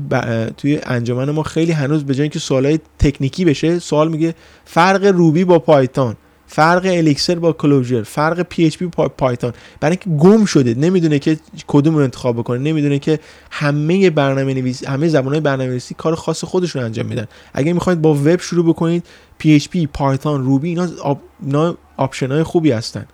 توی 0.57 0.81
انجمن 0.83 1.31
ما 1.31 1.43
خیلی 1.43 1.73
هنوز 1.73 2.05
به 2.05 2.15
جای 2.15 2.23
اینکه 2.23 2.39
سوالای 2.39 2.79
تکنیکی 2.99 3.45
بشه 3.45 3.79
سوال 3.79 4.09
میگه 4.09 4.35
فرق 4.65 5.05
Ruby 5.05 5.45
با 5.45 5.59
Python 5.59 6.17
فرق 6.47 6.87
Elixir 6.87 7.35
با 7.35 7.53
Clojure 7.53 8.03
فرق 8.03 8.43
PHP 8.43 8.87
با 8.87 9.09
Python 9.09 9.53
برای 9.81 9.99
اینکه 10.05 10.25
گم 10.25 10.45
شده 10.45 10.75
نمی‌دونه 10.75 11.19
که 11.19 11.39
کدوم 11.67 11.95
رو 11.95 12.03
انتخاب 12.03 12.37
بکنه 12.37 12.59
نمی‌دونه 12.59 12.99
که 12.99 13.21
همه 13.51 14.11
برنامه 14.11 14.55
نویسی 14.55 14.87
همه 14.87 15.09
زبانهای 15.09 15.41
برنامه 15.41 15.71
نویسی 15.71 15.95
کار 15.95 16.15
خاص 16.15 16.45
خودشون 16.45 16.83
انجام 16.83 17.07
میدن. 17.07 17.27
اگه 17.53 17.73
می‌خواید 17.73 18.03
با 18.03 18.15
وب 18.15 18.41
شروع 18.41 18.65
بکنید 18.65 19.07
PHP 19.39 19.55
Python 19.55 20.45
Ruby 20.45 20.69
اینا 20.69 20.89
آب... 21.03 21.21
اینا 21.47 21.77
option 21.97 22.33
های 22.33 22.43
خوبی 22.43 22.71
هستن. 22.71 23.07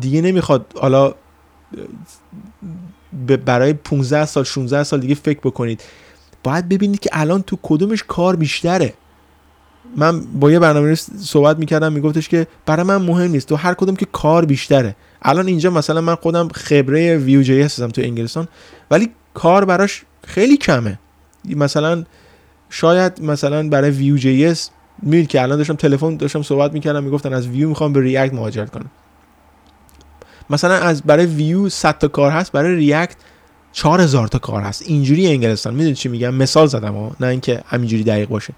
دیگه 0.00 0.20
نمی‌خواد 0.20 0.74
حالا 0.80 1.14
برای 3.44 3.72
15 3.72 4.26
سال 4.26 4.44
16 4.44 4.84
سال 4.84 5.00
دیگه 5.00 5.14
فکر 5.14 5.40
بکنید. 5.40 5.82
باید 6.42 6.68
ببینید 6.68 7.00
که 7.00 7.10
الان 7.12 7.42
تو 7.42 7.58
کدومش 7.62 8.04
کار 8.08 8.36
بیشتره. 8.36 8.94
من 9.96 10.20
با 10.20 10.50
یه 10.50 10.58
برنامه 10.58 10.94
صحبت 10.94 11.58
می‌کردم 11.58 11.92
میگفتش 11.92 12.28
که 12.28 12.46
برای 12.66 12.82
من 12.82 12.96
مهم 12.96 13.30
نیست 13.30 13.48
تو 13.48 13.56
هر 13.56 13.74
کدوم 13.74 13.96
که 13.96 14.06
کار 14.12 14.44
بیشتره. 14.44 14.96
الان 15.22 15.46
اینجا 15.46 15.70
مثلا 15.70 16.00
من 16.00 16.14
خودم 16.14 16.48
خبره 16.48 17.16
Vue 17.16 17.42
JS 17.42 17.62
هستم 17.62 17.88
تو 17.88 18.02
انگلستان 18.02 18.48
ولی 18.90 19.10
کار 19.34 19.64
براش 19.64 20.02
خیلی 20.26 20.56
کمه. 20.56 20.98
مثلا 21.44 22.04
شاید 22.70 23.22
مثلا 23.22 23.68
برای 23.68 23.90
Vue 23.90 24.16
JS 24.16 24.70
که 25.28 25.42
الان 25.42 25.58
داشتم 25.58 25.74
تلفن 25.74 26.16
داشتم 26.16 26.42
صحبت 26.42 26.72
می‌کردم 26.72 27.04
می‌گفتن 27.04 27.32
از 27.32 27.46
Vue 27.46 27.68
می‌خوام 27.68 27.92
به 27.92 28.00
React 28.00 28.34
مهاجرت 28.34 28.70
کنم. 28.70 28.90
مثلا 30.50 30.74
از 30.74 31.02
برای 31.02 31.26
ویو 31.26 31.68
100 31.68 31.98
تا 31.98 32.08
کار 32.08 32.30
هست 32.30 32.52
برای 32.52 32.76
React 32.76 33.16
4000 33.72 34.28
تا 34.28 34.38
کار 34.38 34.62
هست. 34.62 34.82
اینجوری 34.86 35.26
انگلستان. 35.26 35.74
می‌دونید 35.74 35.96
چی 35.96 36.08
میگم؟ 36.08 36.34
مثال 36.34 36.66
زدم 36.66 36.94
ها 36.94 37.16
نه 37.20 37.26
اینکه 37.26 37.62
همینجوری 37.66 38.04
دقیق 38.04 38.28
باشه. 38.28 38.54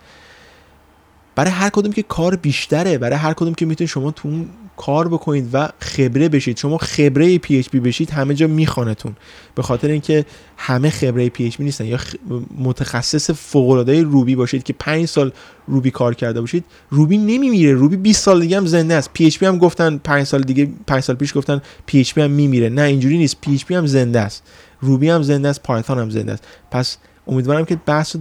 برای 1.41 1.53
هر 1.53 1.71
کدوم 1.71 1.93
که 1.93 2.03
کار 2.03 2.37
بیشتره 2.37 2.99
برای 2.99 3.17
هر 3.17 3.33
کدوم 3.33 3.55
که 3.55 3.67
می‌تونید 3.67 3.91
شما 3.91 4.11
تو 4.11 4.29
اون 4.29 4.47
کار 4.77 5.09
بکنید 5.09 5.49
و 5.53 5.69
خبره 5.79 6.29
بشید. 6.29 6.57
شما 6.57 6.79
خبره 6.79 7.39
PHP 7.39 7.81
بشید 7.81 8.11
همه 8.11 8.35
جا 8.35 8.47
میخوانتون. 8.47 9.17
به 9.55 9.63
خاطر 9.63 9.89
اینکه 9.89 10.25
همه 10.57 10.91
خبره 10.91 11.29
PHP 11.29 11.65
نیستن. 11.65 11.85
یا 11.85 11.99
متخصص 12.59 13.31
فوق 13.31 13.71
العاده 13.71 14.03
Ruby 14.03 14.37
باشید 14.37 14.63
که 14.63 14.73
5 14.73 15.07
سال 15.07 15.33
Ruby 15.67 15.91
کار 15.91 16.15
کرده 16.15 16.41
باشید 16.41 16.65
Ruby 16.91 17.19
نمیمیره. 17.19 17.73
Ruby 17.73 17.97
20 17.97 18.23
سال 18.25 18.41
دیگه 18.41 18.57
هم 18.57 18.67
زنده 18.67 18.95
است. 18.95 19.11
PHP 19.13 19.47
هم 19.47 19.59
گفتن 19.59 19.99
5 19.99 20.27
سال 20.27 20.43
دیگه 20.43 20.69
5 20.87 21.03
سال 21.03 21.17
پیش 21.17 21.37
گفتن 21.37 21.63
PHP 21.87 22.21
هم 22.21 22.31
میمیره. 22.31 22.69
نه 22.69 22.83
اینجوری 22.83 23.19
نیست. 23.19 23.37
PHP 23.41 23.75
هم 23.75 23.87
زنده 23.87 24.21
است. 24.21 24.43
Ruby 24.81 25.09
هم 25.09 25.23
زنده 25.23 25.49
است. 25.49 25.63
Python 25.63 25.99
هم 25.99 26.11
زنده 26.11 26.33
است. 26.33 26.45
پس 26.71 26.97
امیدوارم 27.27 27.65
که 27.65 27.79
بحث 27.87 28.17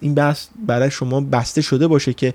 این 0.00 0.14
بحث 0.14 0.46
برای 0.66 0.90
شما 0.90 1.20
بسته 1.20 1.60
شده 1.60 1.86
باشه 1.86 2.12
که 2.12 2.34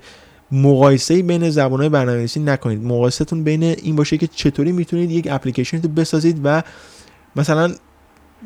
مقایسه 0.52 1.22
بین 1.22 1.50
زبانهای 1.50 1.88
برنامه‌نویسی 1.88 2.40
نکنید. 2.40 2.84
مقایستون 2.84 3.44
بین 3.44 3.62
این 3.62 3.96
باشه 3.96 4.18
که 4.18 4.26
چطوری 4.26 4.72
می‌تونید 4.72 5.10
یک 5.10 5.28
اپلیکیشن 5.30 5.82
رو 5.82 5.88
بسازید 5.88 6.40
و 6.44 6.62
مثلا 7.36 7.74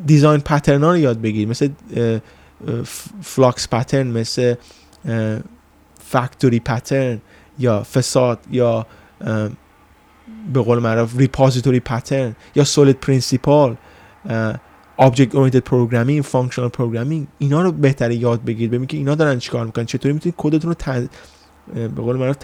design 0.07 0.41
pattern 0.41 0.83
رو 0.83 0.97
یاد 0.97 1.21
بگیرید. 1.21 1.49
مثل 1.49 1.69
Flux 3.23 3.69
pattern 3.69 4.07
مثل 4.07 4.55
factory 6.05 6.61
pattern 6.61 7.21
یا 7.59 7.83
facade 7.83 8.39
یا 8.51 8.87
به 10.53 10.61
قول 10.63 10.79
معروف 10.79 11.17
repository 11.17 11.81
pattern 11.81 12.37
یا 12.55 12.65
SOLID 12.65 12.97
principle 12.97 13.77
object 15.01 15.33
oriented 15.35 15.65
programming 15.71 16.23
functional 16.33 16.71
programming 16.79 17.27
اینا 17.39 17.63
رو 17.63 17.73
بهتره 17.73 18.15
یاد 18.15 18.45
بگیرید 18.45 18.71
ببینید 18.71 18.89
که 18.89 18.97
اینا 18.97 19.15
دارن 19.15 19.39
چیکار 19.39 19.67
می‌کنن. 19.67 19.85
چطوری 19.85 20.15
می‌تونید 20.15 20.35
کدتون 20.39 20.71
رو 20.71 21.09
به 21.75 22.03
قول 22.03 22.17
معروف 22.17 22.37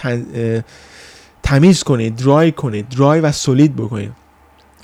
تمیز 1.43 1.83
کنید 1.83 2.17
DRY 2.17 2.53
کنید 2.53 2.89
DRY 2.89 3.21
و 3.21 3.33
SOLID 3.33 3.77
بکنید 3.77 4.13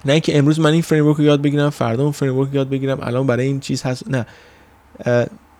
نه 0.04 0.12
اینکه 0.12 0.38
امروز 0.38 0.60
من 0.60 0.72
این 0.72 0.82
فریم 0.82 1.06
رو 1.06 1.22
یاد 1.22 1.42
بگیرم 1.42 1.70
فردا 1.70 2.02
اون 2.02 2.12
فریم 2.12 2.48
یاد 2.52 2.68
بگیرم 2.68 2.98
الان 3.02 3.26
برای 3.26 3.46
این 3.46 3.60
چیز 3.60 3.82
هست. 3.82 4.04
نه. 4.08 4.26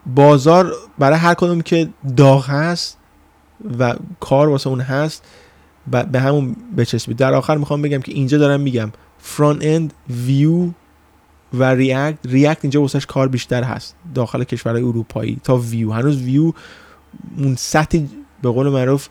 بازار 0.07 0.72
برای 0.98 1.18
هر 1.18 1.35
کدوم 1.35 1.61
که 1.61 1.88
داغ 2.16 2.51
هست 2.51 2.98
و 3.79 3.94
کار 4.20 4.48
واسه 4.48 4.68
اون 4.68 4.81
هست 4.81 5.25
به 6.12 6.20
همون 6.20 6.57
بچسبید. 6.77 7.16
در 7.16 7.35
آخر 7.35 7.57
می‌خوام 7.57 7.83
بگم 7.83 8.01
که 8.01 8.12
اینجا 8.12 8.38
دارم 8.38 8.61
میگم. 8.61 8.92
front 9.18 9.64
end 9.64 9.94
Vue 10.11 10.68
و 11.54 11.74
React 11.74 12.18
React 12.24 12.59
اینجا 12.62 12.80
واسش 12.80 13.06
کار 13.06 13.28
بیشتر 13.28 13.62
هست. 13.62 13.94
داخل 14.14 14.44
کشورهای 14.44 14.82
اروپایی. 14.82 15.40
تا 15.44 15.56
ویو 15.56 15.92
هنوز 15.92 16.22
ویو 16.22 16.52
اون 17.38 17.56
سطح 17.56 17.98
به 18.42 18.50
قول 18.50 18.68
معروف 18.68 19.08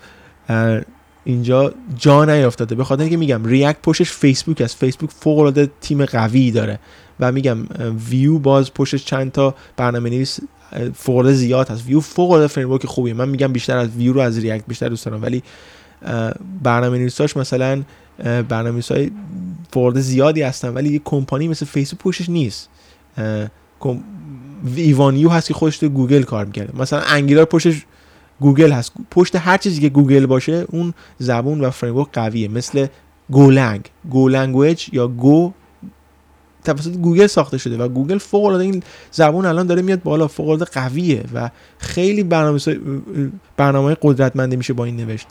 اینجا 1.24 1.74
جا 1.98 2.26
نیافتاده. 2.26 2.76
به 2.76 2.84
خاطر 2.84 3.02
اینکه 3.02 3.18
میگم 3.18 3.46
React 3.46 3.80
پشتش 3.84 4.12
فیسبوک 4.12 4.62
است. 4.62 4.78
فیسبوک 4.78 5.10
فوق 5.12 5.40
العاده 5.40 5.72
تیم 5.82 6.06
قوی 6.06 6.52
داره. 6.52 6.80
و 7.20 7.32
میگم 7.32 7.58
ویو 8.10 8.40
باز 8.40 8.74
پشتش 8.74 9.06
چند 9.06 9.32
تا 9.32 9.56
برنامه 9.78 10.10
نویس 10.10 10.40
فوق 10.96 11.32
زیاد 11.32 11.70
هست. 11.70 11.86
Vue 11.86 12.00
فوق 12.00 12.32
العاده 12.32 12.48
فریم 12.48 12.78
خوبیه. 12.78 13.14
من 13.14 13.30
میگم 13.30 13.54
بیشتر 13.54 13.78
از 13.78 13.90
Vue 13.90 14.14
رو 14.14 14.22
از 14.22 14.38
React 14.38 14.64
بیشتر 14.68 14.90
دوست 14.90 15.06
دارم. 15.06 15.22
ولی 15.22 15.44
برنامه 16.64 16.98
نویساش 16.98 17.38
مثلا 17.38 17.84
برنامه 18.50 18.82
های 18.90 19.12
فوق 19.74 20.00
زیادی 20.00 20.42
هستن 20.42 20.74
ولی 20.74 20.94
یه 20.94 21.02
کمپانی 21.06 21.48
مثل 21.48 21.66
فیسبوک 21.66 22.00
پشتش 22.00 22.30
نیست. 22.30 22.70
Evan 24.76 25.16
You 25.16 25.30
هست 25.30 25.48
که 25.48 25.54
خودش 25.54 25.78
تو 25.78 25.90
گوگل 25.90 26.24
کار 26.24 26.46
می‌کرده. 26.46 26.82
مثلا 26.82 27.00
Angular 27.00 27.46
پشتش 27.46 27.86
گوگل 28.40 28.72
هست. 28.72 28.94
پشت 29.12 29.36
هر 29.36 29.58
چیزی 29.58 29.82
که 29.82 29.90
گوگل 29.90 30.26
باشه 30.26 30.66
اون 30.70 30.94
زبون 31.18 31.62
و 31.62 31.70
فریم 31.70 32.04
قویه. 32.04 32.48
مثل 32.48 32.88
Golang. 33.30 33.82
Go 34.10 34.26
language 34.26 34.90
یا 34.92 35.08
Go 35.08 35.54
توسط 36.64 36.92
گوگل 36.92 37.28
ساخته 37.28 37.58
شده 37.58 37.78
و 37.78 37.88
گوگل 37.88 38.18
فوق 38.18 38.46
العاده 38.46 38.64
این 38.64 38.84
زبون 39.12 39.46
الان 39.46 39.68
داره 39.68 39.82
میاد 39.82 40.04
بالا. 40.04 40.28
فوق 40.28 40.46
العاده 40.46 40.66
قویه 40.66 41.24
و 41.34 41.50
خیلی 41.78 42.24
برنامه 42.24 42.60
برنامه 43.58 43.98
قدرتمندی 44.02 44.56
میشه 44.56 44.74
با 44.74 44.86
این 44.86 44.98
نوشت. 44.98 45.28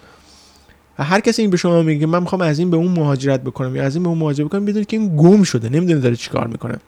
و 1.01 1.05
هر 1.05 1.21
کسی 1.21 1.43
این 1.43 1.51
به 1.51 1.57
شما 1.57 1.83
میگه 1.83 2.07
من 2.07 2.21
می‌خوام 2.21 2.41
از 2.41 2.59
این 2.59 2.71
به 2.71 2.77
اون 2.77 2.89
مهاجرت 2.93 3.41
بکنم 3.41 3.77
یا 3.77 3.85
از 3.85 3.95
این 3.95 4.03
به 4.03 4.09
اون 4.09 4.19
مهاجرت 4.19 4.47
بکنم 4.47 4.65
بدونید 4.65 4.87
که 4.87 4.97
این 4.97 5.17
گم 5.17 5.43
شده 5.43 5.69
نمی‌دونه 5.69 6.01
داره 6.01 6.17
چیکار 6.17 6.47
می‌کنه. 6.47 6.79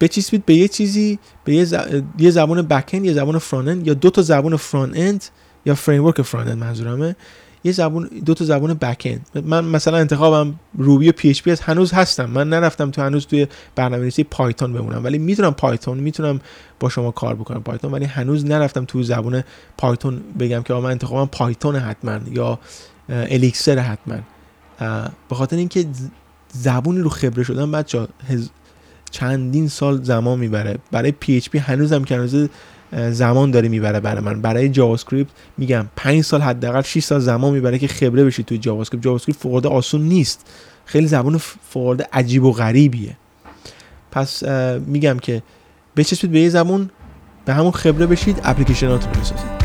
بچسبید 0.00 0.46
به 0.46 0.54
یه 0.54 0.68
چیزی 0.68 1.18
به 1.44 1.54
یه, 1.54 1.64
ز... 1.64 1.74
یه 2.18 2.30
زبان 2.30 2.62
back 2.62 2.94
یه 2.94 3.12
زبان 3.12 3.38
front 3.38 3.86
یا 3.86 3.94
دو 3.94 4.10
تا 4.10 4.22
زبان 4.22 4.56
front 4.56 5.30
یا 5.66 5.74
framework 5.74 6.22
front 6.22 6.58
منظورمه. 6.58 7.16
یه 7.64 7.72
زبون 7.72 8.10
دو 8.26 8.34
تا 8.34 8.44
زبون 8.44 8.74
back 8.74 9.18
من 9.44 9.64
مثلا 9.64 9.98
انتخابم 9.98 10.54
Ruby 10.78 11.08
و 11.08 11.12
PHP 11.12 11.50
از 11.50 11.60
هنوز 11.60 11.92
هستم. 11.92 12.24
من 12.24 12.48
نرفتم 12.48 12.90
تو 12.90 13.02
هنوز 13.02 13.26
توی 13.26 13.46
برنامه‌نویسی 13.76 14.24
Python 14.24 14.72
بمونم. 14.72 15.04
ولی 15.04 15.18
می‌تونم 15.18 15.54
Python 15.54 15.98
می‌تونم 15.98 16.40
با 16.80 16.88
شما 16.88 17.10
کار 17.10 17.34
بکنم 17.34 17.62
Python 17.62 17.92
ولی 17.92 18.04
هنوز 18.04 18.44
نرفتم 18.44 18.84
تو 18.84 19.02
زبون 19.02 19.42
Python 19.78 20.20
بگم 20.38 20.62
که 20.62 20.74
من 20.74 20.90
انتخابم 20.90 21.26
Python 21.32 21.76
حتما 21.76 22.18
یا 22.32 22.58
Elixir 23.08 23.78
حتما. 23.78 24.16
به 25.28 25.34
خاطر 25.34 25.56
اینکه 25.56 25.86
زبونی 26.52 27.00
رو 27.00 27.08
خبره 27.08 27.42
شدن 27.42 27.70
بچه 27.70 28.08
چندین 29.10 29.68
سال 29.68 30.02
زمان 30.02 30.38
می‌بره. 30.38 30.78
برای 30.92 31.12
PHP 31.12 31.58
هنوزم 31.58 32.04
که 32.04 32.14
هنوز 32.14 32.48
زمان 33.10 33.50
داره 33.50 33.68
می‌بره 33.68 34.00
برای 34.00 34.20
من. 34.20 34.40
برای 34.40 34.68
JavaScript 34.68 35.30
میگم 35.58 35.86
5 35.96 36.22
سال 36.22 36.40
حداقل 36.40 36.82
6 36.82 37.02
سال 37.02 37.20
زمان 37.20 37.52
می‌بره 37.52 37.78
که 37.78 37.88
خبره 37.88 38.24
بشی 38.24 38.42
توی 38.42 38.58
JavaScript 38.58 39.04
JavaScript 39.04 39.40
فوق 39.40 39.66
آسون 39.66 40.00
نیست. 40.00 40.46
خیلی 40.84 41.06
زبان 41.06 41.40
فوق 41.70 42.02
عجیب 42.12 42.44
و 42.44 42.52
غریبیه. 42.52 43.16
پس 44.10 44.42
میگم 44.86 45.18
که 45.18 45.42
بچسبید 45.96 46.30
به 46.30 46.40
یه 46.40 46.48
زبون 46.48 46.90
به 47.44 47.54
همون 47.54 47.70
خبره 47.70 48.06
بشید 48.06 48.40
اپلیکیشناتون 48.44 49.12
بسازید. 49.12 49.63